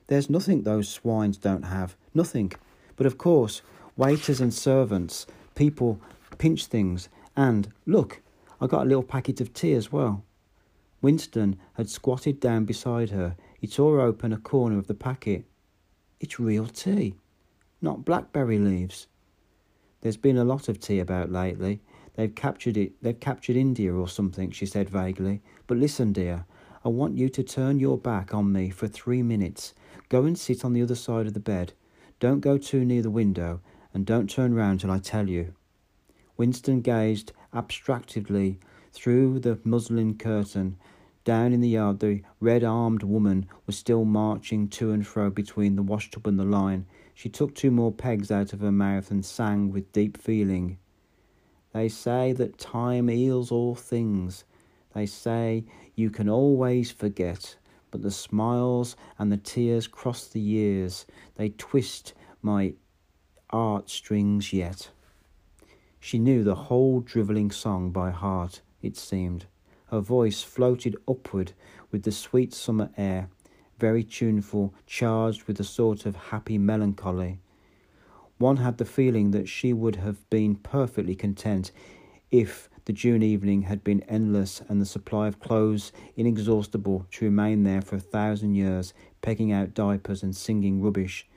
There's 0.06 0.30
nothing 0.30 0.62
those 0.62 0.90
swines 0.90 1.38
don't 1.38 1.64
have. 1.64 1.96
Nothing. 2.14 2.52
But 2.98 3.08
of 3.08 3.18
course, 3.18 3.64
waiters 3.98 4.40
and 4.40 4.54
servants, 4.54 5.26
people 5.56 6.00
pinch 6.38 6.66
things. 6.66 7.10
And 7.36 7.72
look, 7.86 8.22
I 8.60 8.68
got 8.68 8.84
a 8.84 8.90
little 8.90 9.04
packet 9.04 9.42
of 9.42 9.54
tea 9.54 9.74
as 9.74 9.92
well. 9.92 10.24
Winston 11.02 11.58
had 11.74 11.90
squatted 11.90 12.40
down 12.40 12.66
beside 12.66 13.10
her. 13.10 13.36
He 13.60 13.68
tore 13.68 14.02
open 14.02 14.32
a 14.34 14.38
corner 14.38 14.78
of 14.78 14.88
the 14.88 14.94
packet. 14.94 15.46
It's 16.20 16.40
real 16.40 16.68
tea, 16.68 17.16
not 17.82 18.06
blackberry 18.06 18.60
leaves. 18.60 19.08
There's 20.02 20.18
been 20.18 20.38
a 20.38 20.44
lot 20.44 20.70
of 20.70 20.80
tea 20.80 21.00
about 21.00 21.32
lately. 21.32 21.82
They've 22.16 22.34
captured 22.34 22.78
it. 22.78 23.02
They've 23.02 23.20
captured 23.20 23.56
India 23.56 23.94
or 23.94 24.08
something, 24.08 24.52
she 24.52 24.66
said 24.66 24.90
vaguely. 24.90 25.42
But 25.66 25.78
listen, 25.78 26.12
dear, 26.12 26.46
I 26.84 26.90
want 26.90 27.18
you 27.18 27.30
to 27.30 27.44
turn 27.44 27.80
your 27.80 27.98
back 27.98 28.34
on 28.34 28.52
me 28.52 28.70
for 28.70 28.88
three 28.88 29.24
minutes. 29.24 29.74
Go 30.10 30.26
and 30.26 30.38
sit 30.38 30.66
on 30.66 30.74
the 30.74 30.82
other 30.82 30.96
side 30.96 31.28
of 31.28 31.34
the 31.34 31.40
bed. 31.40 31.74
Don't 32.20 32.42
go 32.42 32.58
too 32.58 32.84
near 32.86 33.02
the 33.02 33.10
window, 33.10 33.62
and 33.94 34.06
don't 34.06 34.30
turn 34.30 34.54
round 34.54 34.82
till 34.82 34.92
I 34.92 35.00
tell 35.00 35.30
you. 35.30 35.54
Winston 36.42 36.82
gazed 36.82 37.34
abstractedly 37.54 38.58
through 38.92 39.38
the 39.38 39.60
muslin 39.64 40.18
curtain 40.18 40.76
down 41.24 41.54
in 41.54 41.62
the 41.62 41.70
yard, 41.70 42.00
the 42.00 42.24
red 42.40 42.64
armed 42.64 43.04
woman 43.04 43.48
was 43.68 43.78
still 43.78 44.06
marching 44.06 44.68
to 44.70 44.90
and 44.92 45.06
fro 45.06 45.30
between 45.30 45.76
the 45.76 45.84
washtub 45.84 46.26
and 46.26 46.40
the 46.40 46.44
line. 46.44 46.88
She 47.14 47.30
took 47.30 47.54
two 47.54 47.70
more 47.70 47.92
pegs 47.92 48.32
out 48.32 48.54
of 48.54 48.62
her 48.62 48.72
mouth 48.72 49.12
and 49.12 49.24
sang 49.24 49.72
with 49.72 49.92
deep 49.92 50.18
feeling. 50.18 50.80
They 51.74 51.90
say 51.90 52.34
that 52.34 52.58
time 52.58 53.08
heals 53.08 53.52
all 53.52 53.76
things. 53.76 54.44
They 54.96 55.06
say 55.06 55.66
you 55.94 56.10
can 56.10 56.28
always 56.28 56.90
forget, 56.90 57.56
but 57.92 58.02
the 58.02 58.10
smiles 58.10 58.96
and 59.20 59.32
the 59.32 59.38
tears 59.38 59.86
cross 59.86 60.28
the 60.28 60.42
years. 60.42 61.06
They 61.36 61.50
twist 61.50 62.16
my 62.42 62.74
art 63.52 63.92
strings 63.92 64.52
yet. 64.52 64.90
She 66.04 66.18
knew 66.18 66.44
the 66.44 66.56
whole 66.56 67.00
drivelling 67.00 67.52
song 67.52 67.92
by 67.92 68.10
heart, 68.10 68.62
it 68.82 68.98
seemed. 68.98 69.46
Her 69.92 70.02
voice 70.02 70.42
floated 70.42 70.98
upward 71.08 71.54
with 71.92 72.04
the 72.04 72.12
sweet 72.12 72.56
summer 72.56 72.90
air, 72.98 73.30
very 73.78 74.04
tuneful, 74.04 74.74
charged 74.88 75.44
with 75.44 75.60
a 75.60 75.64
sort 75.64 76.08
of 76.08 76.16
happy 76.16 76.58
melancholy. 76.58 77.40
One 78.40 78.58
had 78.58 78.80
the 78.80 78.86
feeling 78.86 79.30
that 79.32 79.48
she 79.48 79.74
would 79.74 79.98
have 79.98 80.28
been 80.32 80.56
perfectly 80.56 81.14
content 81.14 81.72
if 82.32 82.68
the 82.86 82.94
June 82.94 83.22
evening 83.22 83.64
had 83.64 83.84
been 83.84 84.02
endless 84.10 84.60
and 84.68 84.82
the 84.82 84.88
supply 84.88 85.28
of 85.28 85.40
clothes 85.40 85.92
inexhaustible 86.16 87.06
to 87.12 87.26
remain 87.26 87.62
there 87.64 87.82
for 87.82 87.98
a 87.98 88.00
thousand 88.00 88.56
years, 88.56 88.96
pegging 89.22 89.52
out 89.52 89.76
diapers 89.76 90.24
and 90.24 90.36
singing 90.36 90.82
rubbish. 90.82 91.28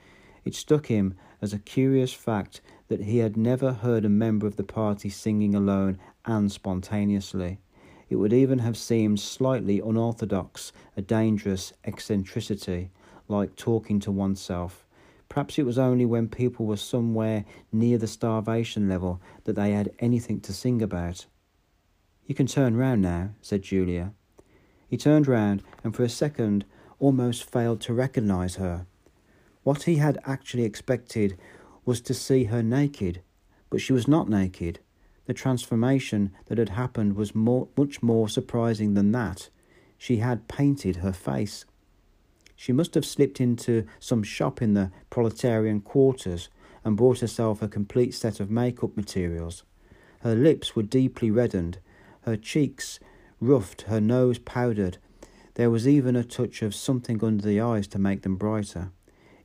It 0.47 0.54
struck 0.54 0.87
him 0.87 1.14
as 1.42 1.52
a 1.52 1.59
curious 1.59 2.14
fact 2.14 2.62
that 2.96 3.06
he 3.06 3.18
had 3.18 3.36
never 3.36 3.72
heard 3.72 4.04
a 4.04 4.08
member 4.08 4.46
of 4.46 4.54
the 4.54 4.62
party 4.62 5.08
singing 5.08 5.52
alone 5.52 5.98
and 6.24 6.52
spontaneously. 6.52 7.58
It 8.08 8.14
would 8.14 8.32
even 8.32 8.60
have 8.60 8.76
seemed 8.76 9.18
slightly 9.18 9.80
unorthodox, 9.80 10.72
a 10.96 11.02
dangerous 11.02 11.72
eccentricity, 11.84 12.92
like 13.26 13.56
talking 13.56 13.98
to 13.98 14.12
oneself. 14.12 14.86
Perhaps 15.28 15.58
it 15.58 15.66
was 15.66 15.76
only 15.76 16.06
when 16.06 16.28
people 16.28 16.66
were 16.66 16.76
somewhere 16.76 17.44
near 17.72 17.98
the 17.98 18.06
starvation 18.06 18.88
level 18.88 19.20
that 19.42 19.56
they 19.56 19.72
had 19.72 19.90
anything 19.98 20.38
to 20.42 20.52
sing 20.52 20.80
about. 20.80 21.26
You 22.26 22.36
can 22.36 22.46
turn 22.46 22.76
round 22.76 23.02
now, 23.02 23.30
said 23.40 23.62
Julia. 23.62 24.12
He 24.86 24.96
turned 24.96 25.26
round 25.26 25.64
and 25.82 25.96
for 25.96 26.04
a 26.04 26.08
second 26.08 26.64
almost 27.00 27.50
failed 27.50 27.80
to 27.80 27.92
recognize 27.92 28.54
her. 28.54 28.86
What 29.64 29.82
he 29.82 29.96
had 29.96 30.20
actually 30.24 30.62
expected 30.62 31.36
was 31.84 32.00
to 32.02 32.14
see 32.14 32.44
her 32.44 32.62
naked, 32.62 33.20
but 33.70 33.80
she 33.80 33.92
was 33.92 34.08
not 34.08 34.28
naked. 34.28 34.78
The 35.26 35.34
transformation 35.34 36.32
that 36.46 36.58
had 36.58 36.70
happened 36.70 37.16
was 37.16 37.34
more, 37.34 37.68
much 37.76 38.02
more 38.02 38.28
surprising 38.28 38.94
than 38.94 39.12
that. 39.12 39.48
She 39.96 40.18
had 40.18 40.48
painted 40.48 40.96
her 40.96 41.12
face. 41.12 41.64
She 42.56 42.72
must 42.72 42.94
have 42.94 43.06
slipped 43.06 43.40
into 43.40 43.84
some 43.98 44.22
shop 44.22 44.62
in 44.62 44.74
the 44.74 44.90
proletarian 45.10 45.80
quarters 45.80 46.48
and 46.84 46.96
bought 46.96 47.20
herself 47.20 47.62
a 47.62 47.68
complete 47.68 48.14
set 48.14 48.40
of 48.40 48.50
makeup 48.50 48.96
materials. 48.96 49.64
Her 50.20 50.34
lips 50.34 50.76
were 50.76 50.82
deeply 50.82 51.30
reddened, 51.30 51.78
her 52.22 52.36
cheeks 52.36 53.00
roughed, 53.40 53.82
her 53.82 54.00
nose 54.00 54.38
powdered. 54.38 54.98
There 55.54 55.70
was 55.70 55.86
even 55.86 56.16
a 56.16 56.24
touch 56.24 56.62
of 56.62 56.74
something 56.74 57.22
under 57.22 57.46
the 57.46 57.60
eyes 57.60 57.86
to 57.88 57.98
make 57.98 58.22
them 58.22 58.36
brighter. 58.36 58.90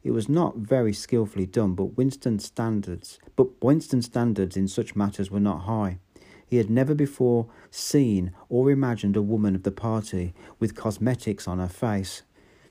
It 0.04 0.12
was 0.12 0.30
not 0.30 0.58
very 0.58 0.94
skilfully 0.94 1.46
done, 1.46 1.74
but 1.74 1.98
Winston's 1.98 2.46
standards, 2.46 3.20
but 3.36 3.62
Winston's 3.62 4.06
standards 4.06 4.56
in 4.56 4.68
such 4.68 4.96
matters 4.96 5.30
were 5.30 5.40
not 5.40 5.62
high. 5.62 6.00
He 6.46 6.58
had 6.58 6.70
never 6.70 6.96
before 6.96 7.48
seen 7.70 8.32
or 8.48 8.72
imagined 8.72 9.16
a 9.16 9.22
woman 9.22 9.56
of 9.56 9.64
the 9.64 9.72
party 9.72 10.34
with 10.58 10.76
cosmetics 10.76 11.48
on 11.48 11.60
her 11.60 11.68
face. 11.68 12.24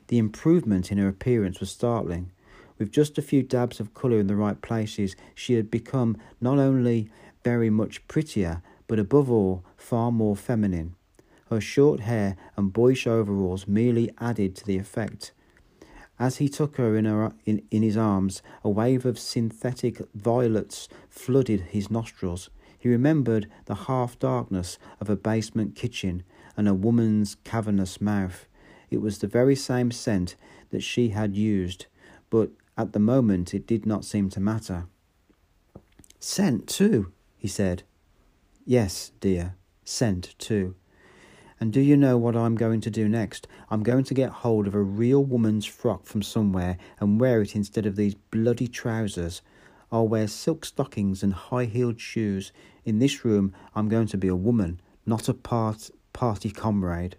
The 0.09 0.19
improvement 0.19 0.91
in 0.91 0.99
her 0.99 1.09
appearance 1.09 1.61
was 1.61 1.71
startling. 1.71 2.33
With 2.79 2.91
just 2.91 3.19
a 3.19 3.23
few 3.23 3.43
dabs 3.43 3.79
of 3.79 3.95
colour 3.95 4.19
in 4.19 4.27
the 4.27 4.37
right 4.37 4.61
places, 4.63 5.15
she 5.35 5.55
had 5.55 5.71
become 5.71 6.17
not 6.41 6.59
only 6.59 7.11
very 7.45 7.71
much 7.71 8.07
prettier, 8.09 8.63
but 8.87 8.99
above 8.99 9.31
all, 9.31 9.65
far 9.77 10.11
more 10.11 10.35
feminine. 10.35 10.95
Her 11.51 11.61
short 11.61 12.01
hair 12.01 12.37
and 12.57 12.73
boyish 12.73 13.07
overalls 13.07 13.67
merely 13.67 14.11
added 14.19 14.57
to 14.57 14.65
the 14.65 14.79
effect. 14.79 15.33
As 16.19 16.39
he 16.39 16.49
took 16.49 16.77
her 16.77 16.97
in, 16.97 17.05
her 17.05 17.33
in, 17.47 17.63
in 17.71 17.83
his 17.83 17.97
arms, 17.97 18.43
a 18.65 18.71
wave 18.71 19.07
of 19.07 19.19
synthetic 19.19 20.03
violets 20.15 20.89
flooded 21.09 21.61
his 21.61 21.91
nostrils. 21.91 22.51
He 22.79 22.89
remembered 22.89 23.49
the 23.67 23.75
half 23.75 24.19
darkness 24.19 24.79
of 25.01 25.09
a 25.09 25.17
basement 25.17 25.75
kitchen 25.75 26.23
and 26.57 26.69
a 26.69 26.75
woman's 26.75 27.37
cavernous 27.45 28.01
mouth. 28.01 28.47
It 28.91 29.01
was 29.01 29.19
the 29.19 29.27
very 29.27 29.55
same 29.55 29.91
scent 29.91 30.35
that 30.71 30.83
she 30.83 31.11
had 31.11 31.37
used, 31.37 31.87
but 32.31 32.51
at 32.77 32.93
the 32.93 32.99
moment 32.99 33.55
it 33.55 33.67
did 33.67 33.87
not 33.87 34.05
seem 34.05 34.29
to 34.31 34.41
matter. 34.41 34.87
Scent, 36.19 36.67
too, 36.67 37.13
he 37.37 37.49
said. 37.49 37.85
Yes, 38.65 39.13
dear, 39.21 39.55
scent, 39.85 40.35
too. 40.39 40.75
And 41.61 41.73
do 41.73 41.81
you 41.81 41.97
know 41.97 42.17
what 42.17 42.37
I'm 42.37 42.55
going 42.55 42.81
to 42.83 42.91
do 42.91 43.09
next? 43.09 43.49
I'm 43.71 43.83
going 43.83 44.05
to 44.05 44.15
get 44.15 44.31
hold 44.31 44.67
of 44.67 44.75
a 44.75 44.83
real 44.83 45.25
woman's 45.25 45.67
frock 45.67 46.07
from 46.07 46.23
somewhere 46.23 46.79
and 47.01 47.21
wear 47.21 47.43
it 47.43 47.57
instead 47.57 47.85
of 47.85 47.97
these 47.97 48.15
bloody 48.15 48.69
trousers. 48.69 49.43
I'll 49.91 50.07
wear 50.07 50.29
silk 50.29 50.65
stockings 50.65 51.23
and 51.23 51.33
high 51.33 51.65
heeled 51.65 52.01
shoes. 52.01 52.53
In 52.85 52.99
this 53.01 53.25
room, 53.25 53.55
I'm 53.75 53.89
going 53.89 54.07
to 54.09 54.19
be 54.19 54.29
a 54.29 54.37
woman, 54.37 54.81
not 55.05 55.29
a 55.29 55.35
part- 55.35 55.91
party 56.13 56.51
comrade. 56.51 57.17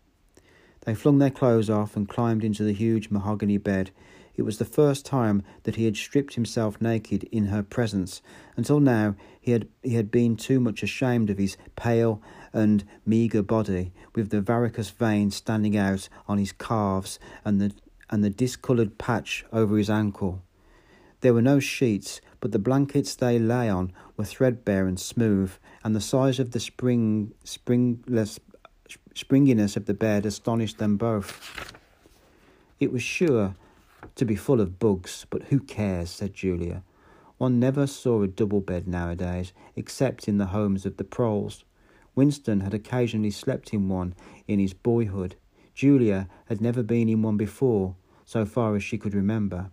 They 0.81 0.95
flung 0.95 1.17
their 1.17 1.29
clothes 1.29 1.69
off 1.69 1.97
and 1.97 2.07
climbed 2.07 2.43
into 2.43 2.63
the 2.63 2.73
huge 2.73 3.09
mahogany 3.09 3.57
bed. 3.57 3.91
It 4.35 4.43
was 4.43 4.57
the 4.57 4.65
first 4.65 5.05
time 5.05 5.43
that 5.63 5.75
he 5.75 5.83
had 5.83 5.97
stripped 5.97 6.35
himself 6.35 6.79
naked 6.79 7.25
in 7.25 7.47
her 7.47 7.61
presence. 7.61 8.21
Until 8.55 8.79
now, 8.79 9.15
he 9.41 9.51
had, 9.51 9.67
he 9.83 9.95
had 9.95 10.09
been 10.09 10.37
too 10.37 10.61
much 10.61 10.81
ashamed 10.81 11.29
of 11.29 11.37
his 11.37 11.57
pale 11.75 12.21
and 12.53 12.83
meagre 13.05 13.43
body, 13.43 13.91
with 14.15 14.29
the 14.29 14.41
varicose 14.41 14.89
veins 14.89 15.35
standing 15.35 15.77
out 15.77 16.09
on 16.27 16.37
his 16.37 16.51
calves 16.51 17.19
and 17.45 17.59
the, 17.61 17.71
and 18.09 18.23
the 18.23 18.29
discoloured 18.29 18.97
patch 18.97 19.45
over 19.51 19.77
his 19.77 19.89
ankle. 19.89 20.41
There 21.21 21.33
were 21.33 21.41
no 21.41 21.59
sheets, 21.59 22.21
but 22.39 22.51
the 22.51 22.59
blankets 22.59 23.15
they 23.15 23.39
lay 23.39 23.69
on 23.69 23.91
were 24.15 24.23
threadbare 24.23 24.87
and 24.87 24.99
smooth, 24.99 25.51
and 25.83 25.95
the 25.95 26.01
size 26.01 26.39
of 26.39 26.51
the 26.51 26.59
spring, 26.59 27.33
springless, 27.43 28.39
springiness 29.13 29.75
of 29.75 29.85
the 29.85 29.93
bed 29.93 30.25
astonished 30.25 30.77
them 30.77 30.97
both. 30.97 31.73
It 32.79 32.93
was 32.93 33.03
sure 33.03 33.55
to 34.15 34.25
be 34.25 34.35
full 34.35 34.61
of 34.61 34.79
bugs, 34.79 35.25
but 35.29 35.43
who 35.43 35.59
cares? 35.59 36.09
said 36.09 36.33
Julia. 36.33 36.83
One 37.37 37.59
never 37.59 37.87
saw 37.87 38.21
a 38.21 38.27
double 38.27 38.61
bed 38.61 38.87
nowadays, 38.87 39.53
except 39.75 40.27
in 40.27 40.37
the 40.37 40.47
homes 40.47 40.85
of 40.85 40.97
the 40.97 41.03
proles. 41.03 41.63
Winston 42.19 42.59
had 42.59 42.73
occasionally 42.73 43.31
slept 43.31 43.73
in 43.73 43.87
one 43.87 44.13
in 44.45 44.59
his 44.59 44.73
boyhood. 44.73 45.37
Julia 45.73 46.27
had 46.49 46.59
never 46.59 46.83
been 46.83 47.07
in 47.07 47.21
one 47.21 47.37
before, 47.37 47.95
so 48.25 48.45
far 48.45 48.75
as 48.75 48.83
she 48.83 48.97
could 48.97 49.13
remember. 49.13 49.71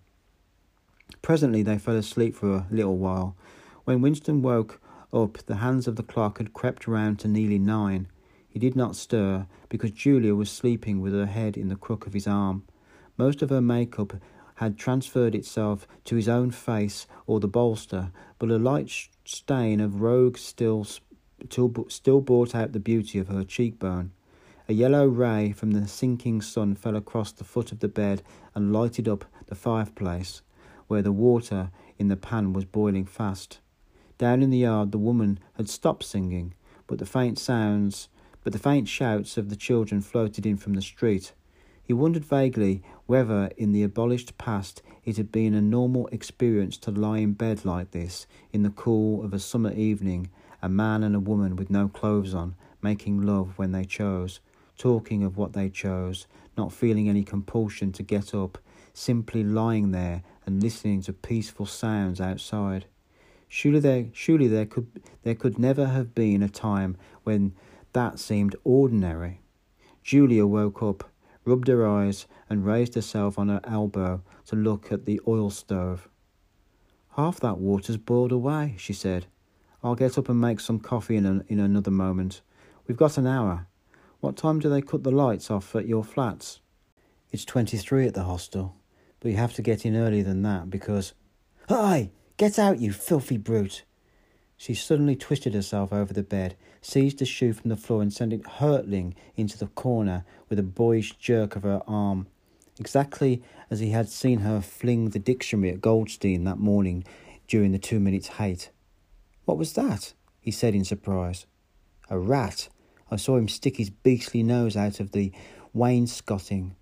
Presently 1.23 1.65
they 1.65 1.77
fell 1.77 1.97
asleep 1.97 2.37
for 2.37 2.53
a 2.53 2.67
little 2.71 2.99
while. 2.99 3.35
When 3.83 4.01
Winston 4.01 4.43
woke 4.43 4.81
up, 5.13 5.39
the 5.47 5.57
hands 5.57 5.89
of 5.89 5.97
the 5.97 6.05
clock 6.05 6.39
had 6.39 6.55
crept 6.55 6.87
round 6.87 7.19
to 7.19 7.27
nearly 7.27 7.59
nine. 7.59 8.07
He 8.49 8.61
did 8.61 8.77
not 8.77 8.95
stir, 8.95 9.49
because 9.69 9.91
Julia 9.91 10.37
was 10.37 10.49
sleeping 10.49 11.01
with 11.01 11.15
her 11.15 11.27
head 11.27 11.57
in 11.57 11.67
the 11.67 11.75
crook 11.75 12.07
of 12.07 12.13
his 12.13 12.29
arm. 12.29 12.63
Most 13.17 13.43
of 13.43 13.51
her 13.51 13.61
makeup 13.61 14.13
had 14.55 14.79
transferred 14.79 15.35
itself 15.35 15.89
to 16.05 16.15
his 16.15 16.29
own 16.29 16.53
face 16.53 17.09
or 17.27 17.41
the 17.41 17.49
bolster, 17.49 18.13
but 18.39 18.53
a 18.53 18.57
light 18.57 19.09
stain 19.25 19.81
of 19.81 20.01
rouge 20.01 20.39
still, 20.39 20.87
still 21.89 22.21
brought 22.21 22.55
out 22.55 22.73
the 22.73 22.81
beauty 22.81 23.19
of 23.19 23.29
her 23.29 23.45
cheekbone. 23.45 24.13
A 24.69 24.73
yellow 24.73 25.07
ray 25.07 25.53
from 25.53 25.73
the 25.73 25.87
sinking 25.87 26.41
sun 26.41 26.75
fell 26.75 26.97
across 26.97 27.33
the 27.33 27.45
foot 27.45 27.73
of 27.73 27.81
the 27.81 27.89
bed 27.89 28.23
and 28.55 28.73
lighted 28.73 29.09
up 29.09 29.25
the 29.47 29.55
fireplace, 29.55 30.43
where 30.89 31.03
the 31.03 31.13
water 31.13 31.71
in 31.99 32.09
the 32.09 32.17
pan 32.17 32.53
was 32.53 32.65
boiling 32.65 33.05
fast. 33.05 33.61
Down 34.19 34.43
in 34.43 34.51
the 34.51 34.59
yard 34.59 34.93
the 34.93 34.99
woman 34.99 35.39
had 35.55 35.69
stopped 35.69 36.05
singing, 36.05 36.55
but 36.87 36.99
the 36.99 37.07
faint 37.07 37.39
sounds 37.39 38.09
but 38.47 38.53
the 38.53 38.61
faint 38.61 38.87
shouts 38.87 39.37
of 39.37 39.49
the 39.49 39.57
children 39.57 40.01
floated 40.01 40.47
in 40.47 40.57
from 40.57 40.75
the 40.75 40.81
street. 40.81 41.33
He 41.83 41.93
wondered 41.93 42.25
vaguely 42.25 42.81
whether, 43.07 43.51
in 43.57 43.73
the 43.73 43.83
abolished 43.83 44.39
past, 44.39 44.83
it 45.05 45.17
had 45.17 45.33
been 45.33 45.53
a 45.53 45.61
normal 45.61 46.07
experience 46.13 46.77
to 46.79 46.93
lie 46.93 47.19
in 47.19 47.33
bed 47.33 47.65
like 47.65 47.91
this, 47.91 48.25
in 48.53 48.63
the 48.63 48.71
cool 48.71 49.25
of 49.25 49.35
a 49.35 49.41
summer 49.41 49.73
evening, 49.73 50.31
a 50.67 50.69
man 50.69 51.03
and 51.03 51.15
a 51.15 51.21
woman 51.21 51.57
with 51.57 51.71
no 51.71 51.89
clothes 51.89 52.35
on, 52.35 52.55
making 52.83 53.23
love 53.23 53.57
when 53.57 53.73
they 53.73 53.85
chose, 53.85 54.41
talking 54.77 55.23
of 55.23 55.37
what 55.37 55.53
they 55.53 55.71
chose, 55.71 56.27
not 56.59 56.73
feeling 56.73 57.09
any 57.09 57.23
compulsion 57.23 57.93
to 57.93 58.03
get 58.03 58.35
up, 58.35 58.59
simply 58.93 59.43
lying 59.43 59.93
there 59.93 60.23
and 60.45 60.63
listening 60.63 61.01
to 61.01 61.13
peaceful 61.13 61.67
sounds 61.67 62.21
outside. 62.21 62.85
Surely 63.49 63.81
there, 63.81 64.07
surely 64.13 64.49
there 64.49 64.67
could, 64.67 64.89
there 65.23 65.35
could 65.35 65.59
never 65.59 65.87
have 65.87 66.15
been 66.15 66.43
a 66.43 66.49
time 66.49 66.97
when 67.25 67.55
that 67.93 68.19
seemed 68.19 68.57
ordinary. 68.65 69.41
Julia 70.03 70.47
woke 70.47 70.83
up 70.83 71.11
rubbed 71.47 71.69
her 71.69 71.87
eyes, 71.87 72.27
and 72.51 72.67
raised 72.67 72.95
herself 72.95 73.39
on 73.39 73.49
her 73.49 73.61
elbow 73.65 74.21
to 74.45 74.57
look 74.57 74.93
at 74.93 75.07
the 75.07 75.21
oil 75.27 75.49
stove. 75.49 76.09
Half 77.17 77.41
that 77.41 77.59
water's 77.59 77.97
boiled 77.97 78.33
away, 78.33 78.75
she 78.77 78.93
said. 78.93 79.27
I'll 79.87 79.95
get 79.95 80.19
up 80.19 80.29
and 80.29 80.41
make 80.41 80.59
some 80.59 80.81
coffee 80.81 81.15
in, 81.15 81.25
an, 81.25 81.45
in 81.47 81.61
another 81.61 81.93
moment. 81.93 82.41
We've 82.89 82.97
got 82.97 83.19
an 83.19 83.27
hour. 83.29 83.69
What 84.19 84.37
time 84.37 84.59
do 84.59 84.69
they 84.69 84.83
cut 84.83 85.05
the 85.05 85.13
lights 85.13 85.49
off 85.49 85.77
at 85.77 85.87
your 85.87 86.03
flats? 86.03 86.59
It's 87.31 87.45
23 87.45 88.09
at 88.09 88.15
the 88.15 88.25
hostel, 88.25 88.75
but 89.21 89.31
you 89.31 89.37
have 89.37 89.55
to 89.55 89.63
get 89.63 89.87
in 89.87 89.95
earlier 89.95 90.25
than 90.25 90.43
that 90.43 90.71
because. 90.71 91.15
Hi! 91.69 92.11
Get 92.37 92.59
out, 92.59 92.81
you 92.81 92.93
filthy 92.93 93.37
brute! 93.37 93.85
She 94.57 94.75
suddenly 94.75 95.15
twisted 95.15 95.55
herself 95.55 95.93
over 95.93 96.13
the 96.13 96.25
bed, 96.25 96.57
seized 96.81 97.23
a 97.23 97.25
shoe 97.25 97.53
from 97.53 97.69
the 97.69 97.77
floor, 97.77 98.03
and 98.03 98.13
sent 98.13 98.33
it 98.33 98.45
hurtling 98.45 99.15
into 99.37 99.57
the 99.57 99.69
corner 99.69 100.25
with 100.49 100.59
a 100.59 100.65
boyish 100.65 101.17
jerk 101.19 101.55
of 101.55 101.63
her 101.63 101.83
arm. 101.87 102.27
Exactly 102.81 103.41
as 103.71 103.79
he 103.79 103.91
had 103.91 104.09
seen 104.09 104.41
her 104.41 104.61
fling 104.61 105.11
the 105.11 105.21
dictionary 105.21 105.71
at 105.71 105.81
Goldstein 105.81 106.43
that 106.43 106.59
morning 106.59 107.05
during 107.47 107.71
the 107.71 107.79
two 107.79 108.01
minutes 108.01 108.27
hate. 108.27 108.71
What 109.47 109.57
was 109.57 109.73
that? 109.73 110.13
he 110.41 110.51
said 110.51 110.75
in 110.75 110.85
surprise. 110.85 111.47
A 112.11 112.19
rat. 112.19 112.69
I 113.11 113.17
saw 113.17 113.37
him 113.37 113.49
stick 113.49 113.79
his 113.79 113.91
beastly 113.91 114.43
nose 114.43 114.77
out 114.77 115.01
of 115.01 115.13
the 115.13 115.33
wainscoting. 115.73 116.77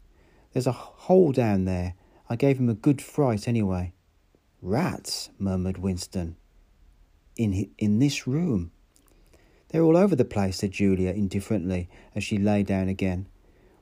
There's 0.53 0.67
a 0.67 0.73
hole 0.73 1.31
down 1.31 1.65
there. 1.65 1.95
I 2.29 2.37
gave 2.37 2.59
him 2.59 2.69
a 2.69 2.75
good 2.75 3.01
fright 3.01 3.47
anyway. 3.47 3.93
Rats, 4.61 5.31
murmured 5.39 5.79
Winston 5.79 6.37
in, 7.37 7.71
in 7.79 7.99
this 7.99 8.27
room. 8.27 8.71
They're 9.69 9.83
all 9.83 9.97
over 9.97 10.15
the 10.15 10.25
place, 10.25 10.59
said 10.59 10.73
Julia 10.73 11.11
indifferently 11.11 11.89
as 12.15 12.23
she 12.25 12.39
lay 12.39 12.63
down 12.63 12.89
again. 12.89 13.27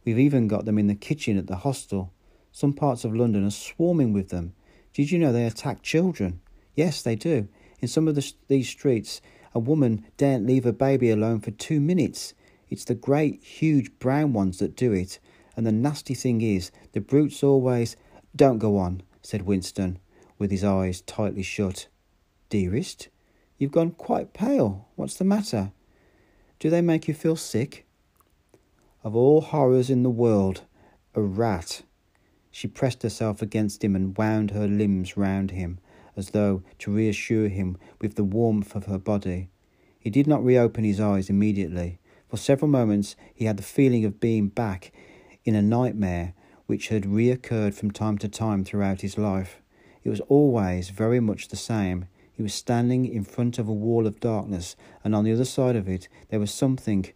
We've 0.05 0.19
even 0.19 0.49
got 0.49 0.65
them 0.65 0.79
in 0.79 0.87
the 0.87 0.95
kitchen 0.95 1.37
at 1.37 1.47
the 1.47 1.57
hostel. 1.57 2.13
Some 2.51 2.73
parts 2.73 3.05
of 3.05 3.15
London 3.15 3.47
are 3.47 3.51
swarming 3.51 4.13
with 4.13 4.31
them. 4.31 4.55
Did 4.93 5.11
you 5.11 5.19
know 5.19 5.33
they 5.33 5.47
attack 5.47 5.83
children? 5.83 6.41
Yes, 6.75 7.03
they 7.03 7.15
do. 7.15 7.49
In 7.83 7.89
some 7.89 8.09
of 8.09 8.15
the, 8.15 8.33
these 8.49 8.69
streets, 8.69 9.21
a 9.55 9.59
woman 9.59 10.07
daren't 10.17 10.47
leave 10.47 10.65
a 10.65 10.73
baby 10.73 11.11
alone 11.11 11.41
for 11.41 11.51
two 11.51 11.81
minutes. 11.81 12.33
It's 12.71 12.85
the 12.85 12.95
great, 12.95 13.45
huge 13.45 13.99
brown 13.99 14.33
ones 14.33 14.59
that 14.61 14.77
do 14.77 14.93
it. 14.93 15.19
And 15.57 15.67
the 15.67 15.73
nasty 15.73 16.15
thing 16.15 16.41
is, 16.41 16.71
the 16.93 17.01
brutes 17.01 17.43
always. 17.43 17.97
Don't 18.35 18.59
go 18.59 18.79
on, 18.79 19.03
said 19.21 19.43
Winston, 19.43 19.99
with 20.39 20.51
his 20.51 20.65
eyes 20.65 21.03
tightly 21.03 21.43
shut. 21.43 21.89
Dearest, 22.49 23.09
You've 23.63 23.71
gone 23.71 23.93
quite 23.93 24.33
pale. 24.33 24.89
What's 24.97 25.15
the 25.15 25.25
matter? 25.25 25.71
Do 26.59 26.69
they 26.69 26.81
make 26.81 27.07
you 27.07 27.15
feel 27.15 27.37
sick? 27.37 27.87
Of 29.05 29.15
all 29.15 29.41
horrors 29.41 29.89
in 29.89 30.03
the 30.03 30.11
world, 30.11 30.63
a 31.15 31.21
rat. 31.21 31.83
She 32.51 32.67
pressed 32.67 33.05
herself 33.05 33.41
against 33.41 33.85
him 33.85 33.95
and 33.95 34.19
wound 34.19 34.51
her 34.51 34.67
limbs 34.67 35.17
round 35.17 35.53
him, 35.53 35.79
as 36.17 36.31
though 36.31 36.63
to 36.79 36.93
reassure 36.93 37.49
him 37.49 37.77
with 38.01 38.15
the 38.17 38.25
warmth 38.25 38.75
of 38.75 38.87
her 38.87 38.99
body. 38.99 39.49
He 39.99 40.11
did 40.11 40.27
not 40.27 40.45
reopen 40.45 40.85
his 40.85 41.01
eyes 41.01 41.31
immediately. 41.31 41.99
For 42.29 42.37
several 42.37 42.71
moments 42.71 43.17
he 43.35 43.45
had 43.45 43.57
the 43.57 43.63
feeling 43.63 44.05
of 44.05 44.21
being 44.21 44.49
back 44.49 44.93
in 45.45 45.55
a 45.55 45.63
nightmare 45.63 46.35
which 46.67 46.89
had 46.89 47.05
reoccurred 47.05 47.75
from 47.75 47.91
time 47.91 48.19
to 48.19 48.29
time 48.29 48.65
throughout 48.65 49.03
his 49.03 49.19
life. 49.19 49.61
It 50.05 50.11
was 50.11 50.21
always 50.23 50.91
very 50.91 51.21
much 51.21 51.49
the 51.49 51.57
same. 51.57 52.07
He 52.33 52.43
was 52.43 52.55
standing 52.55 53.05
in 53.05 53.25
front 53.25 53.59
of 53.59 53.69
a 53.69 53.73
wall 53.73 54.07
of 54.07 54.21
darkness, 54.21 54.75
and 55.05 55.15
on 55.15 55.25
the 55.25 55.33
other 55.33 55.45
side 55.45 55.77
of 55.77 55.89
it 55.89 56.09
there 56.31 56.41
was 56.41 56.53
something 56.53 57.07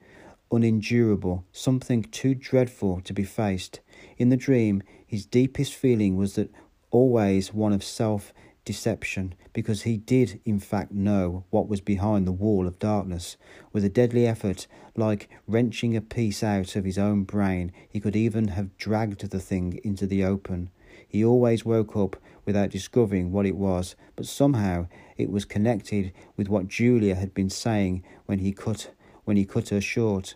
unendurable, 0.53 1.45
something 1.53 2.03
too 2.03 2.35
dreadful 2.35 3.01
to 3.01 3.13
be 3.13 3.25
faced. 3.25 3.81
In 4.19 4.29
the 4.29 4.37
dream, 4.37 4.83
his 5.07 5.27
deepest 5.27 5.75
feeling 5.75 6.17
was 6.17 6.35
that 6.35 6.51
always 6.91 7.53
one 7.53 7.73
of 7.73 7.83
self 7.83 8.33
deception, 8.67 9.35
because 9.55 9.83
he 9.83 9.97
did 9.97 10.41
in 10.45 10.61
fact 10.61 10.93
know 10.93 11.45
what 11.49 11.69
was 11.69 11.81
behind 11.81 12.27
the 12.27 12.33
wall 12.33 12.67
of 12.67 12.79
darkness. 12.79 13.39
With 13.73 13.85
a 13.85 13.89
deadly 13.89 14.27
effort, 14.27 14.67
like 14.95 15.31
wrenching 15.47 15.97
a 15.97 16.03
piece 16.03 16.43
out 16.43 16.77
of 16.77 16.85
his 16.85 16.99
own 16.99 17.25
brain, 17.25 17.73
he 17.89 18.01
could 18.01 18.17
even 18.17 18.49
have 18.49 18.77
dragged 18.77 19.31
the 19.31 19.41
thing 19.41 19.81
into 19.83 20.07
the 20.07 20.23
open. 20.25 20.69
He 21.09 21.25
always 21.25 21.65
woke 21.65 21.97
up 21.97 22.17
without 22.45 22.71
discovering 22.71 23.33
what 23.33 23.47
it 23.47 23.57
was, 23.57 23.97
but 24.17 24.27
somehow 24.27 24.89
it 25.17 25.31
was 25.31 25.47
connected 25.47 26.13
with 26.37 26.49
what 26.49 26.69
Julia 26.69 27.15
had 27.15 27.33
been 27.33 27.49
saying 27.49 28.03
when 28.27 28.41
he 28.41 28.53
cut 28.53 28.91
when 29.25 29.37
he 29.37 29.45
cut 29.45 29.71
her 29.71 29.81
short. 29.81 30.35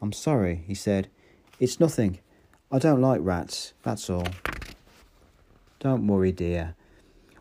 I'm 0.00 0.12
sorry, 0.12 0.64
he 0.66 0.74
said. 0.74 1.08
It's 1.60 1.78
nothing. 1.78 2.18
I 2.72 2.78
don't 2.78 3.00
like 3.00 3.20
rats, 3.22 3.74
that's 3.82 4.08
all. 4.08 4.26
Don't 5.78 6.06
worry, 6.06 6.32
dear. 6.32 6.74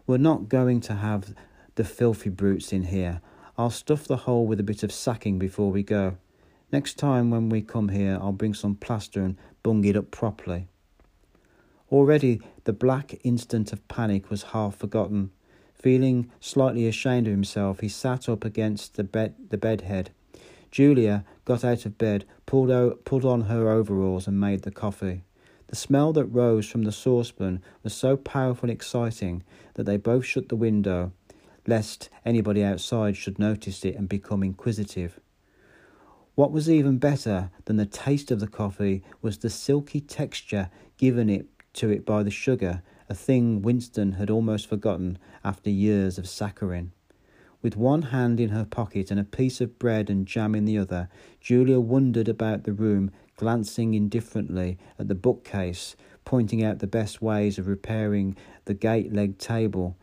We're 0.09 0.17
not 0.17 0.49
going 0.49 0.81
to 0.81 0.95
have 0.95 1.35
the 1.75 1.83
filthy 1.83 2.31
brutes 2.31 2.73
in 2.73 2.85
here. 2.85 3.21
I'll 3.59 3.69
stuff 3.69 4.07
the 4.07 4.17
hole 4.17 4.47
with 4.47 4.59
a 4.59 4.63
bit 4.63 4.81
of 4.81 4.91
sacking 4.91 5.37
before 5.37 5.69
we 5.69 5.83
go. 5.83 6.17
Next 6.71 6.95
time 6.95 7.29
when 7.29 7.47
we 7.47 7.61
come 7.61 7.89
here, 7.89 8.17
I'll 8.19 8.31
bring 8.31 8.55
some 8.55 8.73
plaster 8.73 9.21
and 9.21 9.37
bung 9.61 9.85
it 9.85 9.95
up 9.95 10.09
properly. 10.09 10.67
Already 11.91 12.41
the 12.63 12.73
black 12.73 13.19
instant 13.23 13.71
of 13.71 13.87
panic 13.87 14.31
was 14.31 14.41
half 14.51 14.77
forgotten. 14.77 15.29
Feeling 15.75 16.31
slightly 16.39 16.87
ashamed 16.87 17.27
of 17.27 17.31
himself, 17.31 17.81
he 17.81 17.87
sat 17.87 18.27
up 18.27 18.43
against 18.43 18.95
the 18.95 19.03
bed 19.03 19.35
the 19.49 19.59
bedhead. 19.59 20.09
Julia 20.71 21.23
got 21.45 21.63
out 21.63 21.85
of 21.85 21.99
bed, 21.99 22.25
pulled 22.47 22.71
out, 22.71 23.05
pulled 23.05 23.25
on 23.25 23.41
her 23.41 23.69
overalls, 23.69 24.25
and 24.25 24.39
made 24.39 24.63
the 24.63 24.71
coffee. 24.71 25.21
The 25.69 25.75
smell 25.75 26.13
that 26.13 26.25
rose 26.25 26.67
from 26.67 26.81
the 26.81 26.91
saucepan 26.91 27.61
was 27.83 27.93
so 27.93 28.17
powerful 28.17 28.69
and 28.69 28.75
exciting 28.75 29.43
that 29.75 29.83
they 29.83 29.97
both 29.97 30.25
shut 30.25 30.49
the 30.49 30.55
window, 30.55 31.11
lest 31.67 32.09
anybody 32.25 32.63
outside 32.63 33.15
should 33.15 33.37
notice 33.37 33.85
it 33.85 33.95
and 33.95 34.09
become 34.09 34.41
inquisitive. 34.41 35.19
What 36.33 36.51
was 36.51 36.69
even 36.71 36.97
better 36.97 37.51
than 37.65 37.77
the 37.77 37.85
taste 37.85 38.31
of 38.31 38.39
the 38.39 38.47
coffee 38.47 39.03
was 39.21 39.37
the 39.37 39.49
silky 39.51 40.01
texture 40.01 40.71
given 40.97 41.29
it 41.29 41.45
to 41.73 41.91
it 41.91 42.03
by 42.03 42.23
the 42.23 42.31
sugar 42.31 42.81
a 43.07 43.13
thing 43.13 43.61
Winston 43.61 44.13
had 44.13 44.31
almost 44.31 44.67
forgotten 44.67 45.19
after 45.43 45.69
years 45.69 46.17
of 46.17 46.25
saccharin. 46.25 46.91
With 47.61 47.75
one 47.75 48.03
hand 48.03 48.39
in 48.39 48.49
her 48.49 48.65
pocket 48.65 49.11
and 49.11 49.19
a 49.19 49.23
piece 49.23 49.59
of 49.59 49.77
bread 49.77 50.09
and 50.09 50.25
jam 50.25 50.55
in 50.55 50.65
the 50.65 50.77
other, 50.77 51.09
Julia 51.41 51.79
wandered 51.79 52.29
about 52.29 52.63
the 52.63 52.73
room, 52.73 53.11
glancing 53.39 53.93
indifferently 53.93 54.77
at 54.99 55.07
the 55.07 55.15
bookcase, 55.15 55.95
pointing 56.25 56.61
out 56.61 56.79
the 56.79 56.87
best 56.87 57.21
ways 57.21 57.57
of 57.57 57.67
repairing 57.67 58.35
the 58.65 58.73
gate 58.73 59.13
leg 59.13 59.37
table, 59.37 59.95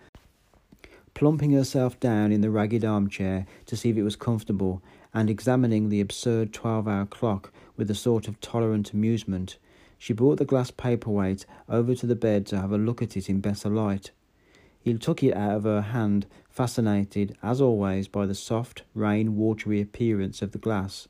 plumping 1.13 1.53
herself 1.53 2.01
down 2.01 2.33
in 2.33 2.41
the 2.41 2.49
ragged 2.49 2.83
armchair 2.83 3.45
to 3.67 3.77
see 3.77 3.91
if 3.91 3.97
it 3.99 4.03
was 4.03 4.17
comfortable, 4.17 4.83
and 5.13 5.29
examining 5.29 5.91
the 5.91 6.01
absurd 6.01 6.51
twelve 6.51 6.89
hour 6.89 7.05
clock 7.05 7.53
with 7.77 7.91
a 7.91 7.95
sort 7.95 8.27
of 8.27 8.41
tolerant 8.41 8.95
amusement. 8.95 9.59
She 9.99 10.15
brought 10.15 10.39
the 10.39 10.47
glass 10.47 10.71
paperweight 10.71 11.45
over 11.69 11.95
to 11.95 12.07
the 12.07 12.17
bed 12.17 12.47
to 12.47 12.59
have 12.59 12.73
a 12.73 12.79
look 12.79 13.03
at 13.03 13.19
it 13.19 13.29
in 13.29 13.43
better 13.43 13.69
light. 13.69 14.13
He 14.81 14.95
took 14.95 15.23
it 15.23 15.37
out 15.37 15.57
of 15.57 15.65
her 15.65 15.83
hand, 15.83 16.25
fascinated, 16.49 17.37
as 17.43 17.61
always, 17.61 18.09
by 18.09 18.25
the 18.25 18.35
soft, 18.35 18.85
rain 18.95 19.37
watery 19.37 19.83
appearance 19.83 20.41
of 20.41 20.53
the 20.53 20.59
glass. 20.59 21.07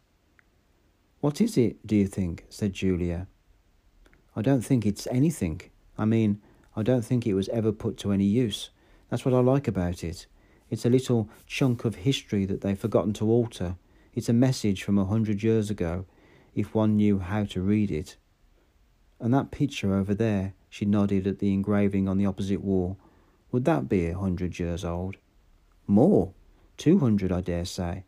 What 1.20 1.40
is 1.40 1.56
it, 1.56 1.86
do 1.86 1.96
you 1.96 2.06
think? 2.06 2.44
said 2.48 2.72
Julia. 2.72 3.26
I 4.34 4.42
don't 4.42 4.60
think 4.60 4.84
it's 4.84 5.06
anything. 5.08 5.62
I 5.96 6.04
mean, 6.04 6.40
I 6.76 6.82
don't 6.82 7.04
think 7.04 7.26
it 7.26 7.34
was 7.34 7.48
ever 7.48 7.72
put 7.72 7.96
to 7.98 8.12
any 8.12 8.24
use. 8.24 8.70
That's 9.08 9.24
what 9.24 9.34
I 9.34 9.40
like 9.40 9.66
about 9.66 10.04
it. 10.04 10.26
It's 10.68 10.84
a 10.84 10.90
little 10.90 11.30
chunk 11.46 11.84
of 11.84 11.94
history 11.96 12.44
that 12.46 12.60
they've 12.60 12.78
forgotten 12.78 13.12
to 13.14 13.30
alter. 13.30 13.76
It's 14.14 14.28
a 14.28 14.34
message 14.34 14.82
from 14.82 14.98
a 14.98 15.04
hundred 15.04 15.42
years 15.42 15.70
ago, 15.70 16.04
if 16.54 16.74
one 16.74 16.96
knew 16.96 17.18
how 17.18 17.44
to 17.44 17.62
read 17.62 17.90
it. 17.90 18.16
And 19.18 19.32
that 19.32 19.50
picture 19.50 19.94
over 19.94 20.14
there, 20.14 20.54
she 20.68 20.84
nodded 20.84 21.26
at 21.26 21.38
the 21.38 21.52
engraving 21.52 22.08
on 22.08 22.18
the 22.18 22.26
opposite 22.26 22.62
wall, 22.62 22.98
would 23.52 23.64
that 23.64 23.88
be 23.88 24.06
a 24.06 24.18
hundred 24.18 24.58
years 24.58 24.84
old? 24.84 25.16
More. 25.86 26.34
Two 26.76 26.98
hundred, 26.98 27.32
I 27.32 27.40
dare 27.40 27.64
say. 27.64 28.04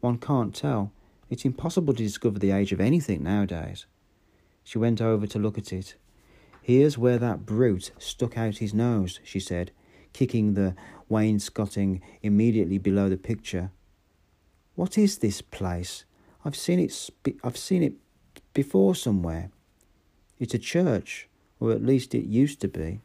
One 0.00 0.18
can't 0.18 0.54
tell. 0.54 0.92
It's 1.32 1.46
impossible 1.46 1.94
to 1.94 2.02
discover 2.02 2.38
the 2.38 2.50
age 2.50 2.72
of 2.72 2.80
anything 2.80 3.22
nowadays. 3.22 3.86
She 4.64 4.76
went 4.76 5.00
over 5.00 5.26
to 5.26 5.38
look 5.38 5.56
at 5.56 5.72
it. 5.72 5.94
Here's 6.60 6.98
where 6.98 7.16
that 7.16 7.46
brute 7.46 7.90
stuck 7.96 8.36
out 8.36 8.58
his 8.58 8.74
nose, 8.74 9.18
she 9.24 9.40
said, 9.40 9.70
kicking 10.12 10.52
the 10.52 10.74
wainscoting 11.08 12.02
immediately 12.20 12.76
below 12.76 13.08
the 13.08 13.16
picture. 13.16 13.70
What 14.74 14.98
is 14.98 15.18
this 15.18 15.40
place? 15.40 16.04
I've 16.44 16.54
seen 16.54 16.78
it. 16.78 17.08
I've 17.42 17.56
seen 17.56 17.82
it 17.82 17.94
before 18.52 18.94
somewhere. 18.94 19.50
It's 20.38 20.52
a 20.52 20.58
church, 20.58 21.30
or 21.58 21.72
at 21.72 21.82
least 21.82 22.14
it 22.14 22.26
used 22.26 22.60
to 22.60 22.68
be. 22.68 23.00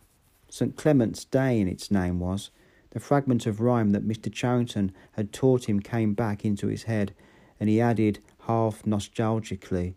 St. 0.50 0.76
Clement 0.76 1.26
Danes, 1.32 1.62
in 1.62 1.70
its 1.70 1.90
name 1.90 2.20
was. 2.20 2.50
The 2.90 3.00
fragment 3.00 3.46
of 3.46 3.62
rhyme 3.62 3.92
that 3.92 4.06
Mr. 4.06 4.30
Charrington 4.30 4.92
had 5.14 5.32
taught 5.32 5.70
him 5.70 5.80
came 5.80 6.14
back 6.14 6.44
into 6.44 6.68
his 6.68 6.84
head, 6.84 7.14
and 7.60 7.70
he 7.70 7.82
added 7.82 8.20
half 8.48 8.84
nostalgically, 8.84 9.96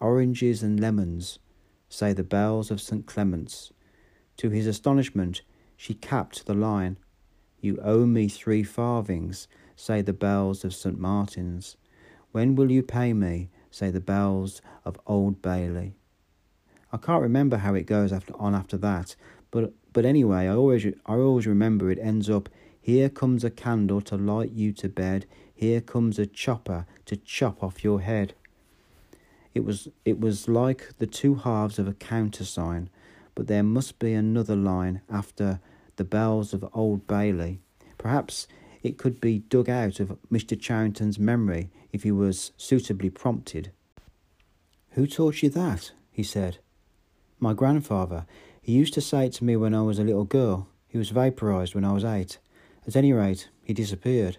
Oranges 0.00 0.62
and 0.62 0.78
lemons, 0.78 1.38
say 1.88 2.12
the 2.12 2.22
bells 2.22 2.70
of 2.70 2.80
St. 2.80 3.06
Clement's. 3.06 3.72
To 4.36 4.50
his 4.50 4.66
astonishment, 4.66 5.42
she 5.76 5.94
capped 5.94 6.46
the 6.46 6.54
line, 6.54 6.98
You 7.60 7.78
owe 7.82 8.06
me 8.06 8.28
three 8.28 8.62
farthings, 8.62 9.48
say 9.74 10.02
the 10.02 10.12
bells 10.12 10.64
of 10.64 10.74
St. 10.74 10.98
Martin's. 10.98 11.76
When 12.30 12.54
will 12.54 12.70
you 12.70 12.82
pay 12.82 13.12
me, 13.12 13.50
say 13.70 13.90
the 13.90 14.00
bells 14.00 14.60
of 14.84 15.00
Old 15.06 15.42
Bailey. 15.42 15.94
I 16.92 16.96
can't 16.96 17.22
remember 17.22 17.58
how 17.58 17.74
it 17.74 17.86
goes 17.86 18.12
after 18.12 18.34
on 18.40 18.54
after 18.54 18.76
that, 18.78 19.16
but 19.50 19.72
but 19.92 20.04
anyway, 20.04 20.46
I 20.46 20.54
always 20.54 20.86
I 20.86 21.14
always 21.14 21.46
remember 21.46 21.90
it 21.90 21.98
ends 21.98 22.30
up 22.30 22.48
here 22.80 23.08
comes 23.08 23.44
a 23.44 23.50
candle 23.50 24.00
to 24.02 24.16
light 24.16 24.52
you 24.52 24.72
to 24.72 24.88
bed, 24.88 25.26
here 25.58 25.80
comes 25.80 26.20
a 26.20 26.26
chopper 26.26 26.86
to 27.04 27.16
chop 27.16 27.64
off 27.64 27.82
your 27.82 28.00
head. 28.00 28.32
It 29.54 29.64
was 29.64 29.88
it 30.04 30.20
was 30.20 30.46
like 30.46 30.96
the 30.98 31.06
two 31.08 31.34
halves 31.34 31.80
of 31.80 31.88
a 31.88 31.94
countersign, 31.94 32.88
but 33.34 33.48
there 33.48 33.64
must 33.64 33.98
be 33.98 34.12
another 34.12 34.54
line 34.54 35.00
after 35.10 35.58
the 35.96 36.04
bells 36.04 36.54
of 36.54 36.70
Old 36.74 37.08
Bailey. 37.08 37.58
Perhaps 37.98 38.46
it 38.84 38.98
could 38.98 39.20
be 39.20 39.40
dug 39.40 39.68
out 39.68 39.98
of 39.98 40.16
Mr. 40.30 40.56
Charrington's 40.56 41.18
memory 41.18 41.70
if 41.92 42.04
he 42.04 42.12
was 42.12 42.52
suitably 42.56 43.10
prompted. 43.10 43.72
Who 44.90 45.08
taught 45.08 45.42
you 45.42 45.50
that? 45.50 45.90
he 46.12 46.22
said. 46.22 46.58
My 47.40 47.52
grandfather, 47.52 48.26
he 48.62 48.74
used 48.74 48.94
to 48.94 49.00
say 49.00 49.26
it 49.26 49.32
to 49.34 49.44
me 49.44 49.56
when 49.56 49.74
I 49.74 49.82
was 49.82 49.98
a 49.98 50.04
little 50.04 50.24
girl. 50.24 50.68
He 50.86 50.98
was 50.98 51.10
vaporized 51.10 51.74
when 51.74 51.84
I 51.84 51.92
was 51.94 52.04
eight. 52.04 52.38
At 52.86 52.94
any 52.94 53.12
rate, 53.12 53.48
he 53.64 53.74
disappeared. 53.74 54.38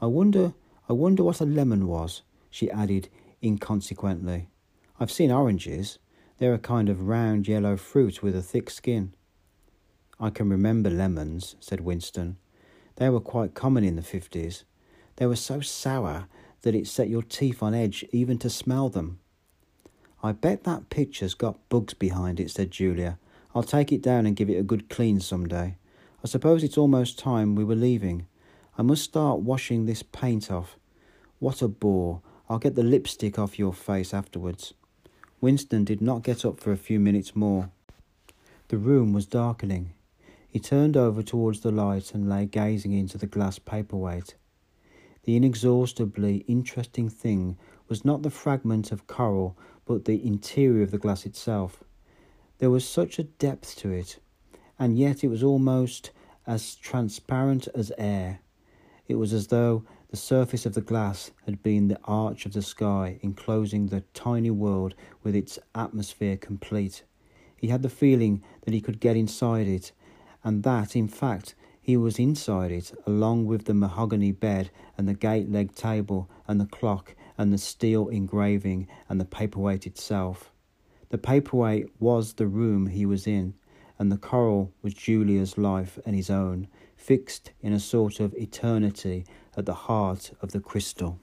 I 0.00 0.06
wonder, 0.06 0.54
I 0.88 0.92
wonder 0.92 1.24
what 1.24 1.40
a 1.40 1.44
lemon 1.44 1.88
was, 1.88 2.22
she 2.50 2.70
added 2.70 3.08
inconsequently. 3.42 4.48
I've 5.00 5.10
seen 5.10 5.30
oranges. 5.30 5.98
They're 6.38 6.54
a 6.54 6.58
kind 6.58 6.88
of 6.88 7.08
round 7.08 7.48
yellow 7.48 7.76
fruit 7.76 8.22
with 8.22 8.36
a 8.36 8.42
thick 8.42 8.70
skin. 8.70 9.12
I 10.20 10.30
can 10.30 10.48
remember 10.48 10.90
lemons, 10.90 11.56
said 11.60 11.80
Winston. 11.80 12.36
They 12.96 13.08
were 13.08 13.20
quite 13.20 13.54
common 13.54 13.84
in 13.84 13.96
the 13.96 14.02
fifties. 14.02 14.64
They 15.16 15.26
were 15.26 15.36
so 15.36 15.60
sour 15.60 16.26
that 16.62 16.74
it 16.74 16.86
set 16.86 17.08
your 17.08 17.22
teeth 17.22 17.62
on 17.62 17.74
edge 17.74 18.04
even 18.12 18.38
to 18.38 18.50
smell 18.50 18.88
them. 18.88 19.18
I 20.22 20.32
bet 20.32 20.64
that 20.64 20.90
picture's 20.90 21.34
got 21.34 21.68
bugs 21.68 21.94
behind 21.94 22.40
it, 22.40 22.50
said 22.50 22.72
Julia. 22.72 23.18
I'll 23.54 23.62
take 23.62 23.92
it 23.92 24.02
down 24.02 24.26
and 24.26 24.36
give 24.36 24.50
it 24.50 24.58
a 24.58 24.64
good 24.64 24.88
clean 24.88 25.20
some 25.20 25.46
day. 25.46 25.76
I 26.24 26.26
suppose 26.26 26.64
it's 26.64 26.78
almost 26.78 27.18
time 27.18 27.54
we 27.54 27.64
were 27.64 27.76
leaving. 27.76 28.26
I 28.78 28.82
must 28.82 29.02
start 29.02 29.40
washing 29.40 29.86
this 29.86 30.04
paint 30.04 30.52
off. 30.52 30.78
What 31.40 31.62
a 31.62 31.66
bore. 31.68 32.22
I'll 32.48 32.60
get 32.60 32.76
the 32.76 32.84
lipstick 32.84 33.36
off 33.36 33.58
your 33.58 33.72
face 33.72 34.14
afterwards. 34.14 34.72
Winston 35.40 35.82
did 35.84 36.00
not 36.00 36.22
get 36.22 36.44
up 36.44 36.60
for 36.60 36.70
a 36.70 36.76
few 36.76 37.00
minutes 37.00 37.34
more. 37.34 37.70
The 38.68 38.78
room 38.78 39.12
was 39.12 39.26
darkening. 39.26 39.94
He 40.48 40.60
turned 40.60 40.96
over 40.96 41.24
towards 41.24 41.60
the 41.60 41.72
light 41.72 42.14
and 42.14 42.28
lay 42.28 42.46
gazing 42.46 42.92
into 42.92 43.18
the 43.18 43.26
glass 43.26 43.58
paperweight. 43.58 44.36
The 45.24 45.34
inexhaustibly 45.34 46.44
interesting 46.46 47.08
thing 47.08 47.58
was 47.88 48.04
not 48.04 48.22
the 48.22 48.30
fragment 48.30 48.92
of 48.92 49.08
coral 49.08 49.58
but 49.86 50.04
the 50.04 50.24
interior 50.24 50.84
of 50.84 50.92
the 50.92 50.98
glass 50.98 51.26
itself. 51.26 51.82
There 52.58 52.70
was 52.70 52.88
such 52.88 53.18
a 53.18 53.24
depth 53.24 53.74
to 53.78 53.90
it, 53.90 54.20
and 54.78 54.96
yet 54.96 55.24
it 55.24 55.28
was 55.28 55.42
almost 55.42 56.12
as 56.46 56.76
transparent 56.76 57.66
as 57.74 57.90
air. 57.98 58.38
It 59.08 59.16
was 59.16 59.32
as 59.32 59.46
though 59.46 59.84
the 60.10 60.16
surface 60.16 60.66
of 60.66 60.74
the 60.74 60.82
glass 60.82 61.30
had 61.46 61.62
been 61.62 61.88
the 61.88 61.98
arch 62.04 62.44
of 62.44 62.52
the 62.52 62.62
sky, 62.62 63.18
enclosing 63.22 63.86
the 63.86 64.02
tiny 64.12 64.50
world 64.50 64.94
with 65.22 65.34
its 65.34 65.58
atmosphere 65.74 66.36
complete. 66.36 67.02
He 67.56 67.68
had 67.68 67.82
the 67.82 67.88
feeling 67.88 68.44
that 68.62 68.74
he 68.74 68.82
could 68.82 69.00
get 69.00 69.16
inside 69.16 69.66
it, 69.66 69.92
and 70.44 70.62
that, 70.62 70.94
in 70.94 71.08
fact, 71.08 71.54
he 71.80 71.96
was 71.96 72.18
inside 72.18 72.70
it, 72.70 72.92
along 73.06 73.46
with 73.46 73.64
the 73.64 73.72
mahogany 73.72 74.30
bed 74.30 74.70
and 74.98 75.08
the 75.08 75.14
gate 75.14 75.50
leg 75.50 75.74
table 75.74 76.28
and 76.46 76.60
the 76.60 76.66
clock 76.66 77.14
and 77.38 77.50
the 77.50 77.58
steel 77.58 78.08
engraving 78.08 78.86
and 79.08 79.18
the 79.18 79.24
paperweight 79.24 79.86
itself. 79.86 80.52
The 81.08 81.16
paperweight 81.18 81.88
was 81.98 82.34
the 82.34 82.46
room 82.46 82.88
he 82.88 83.06
was 83.06 83.26
in, 83.26 83.54
and 83.98 84.12
the 84.12 84.18
coral 84.18 84.70
was 84.82 84.92
Julia's 84.92 85.56
life 85.56 85.98
and 86.04 86.14
his 86.14 86.28
own, 86.28 86.68
fixed 86.98 87.52
in 87.62 87.72
a 87.72 87.80
sort 87.80 88.20
of 88.20 88.34
eternity 88.34 89.24
at 89.56 89.64
the 89.64 89.72
heart 89.72 90.32
of 90.42 90.52
the 90.52 90.60
crystal. 90.60 91.20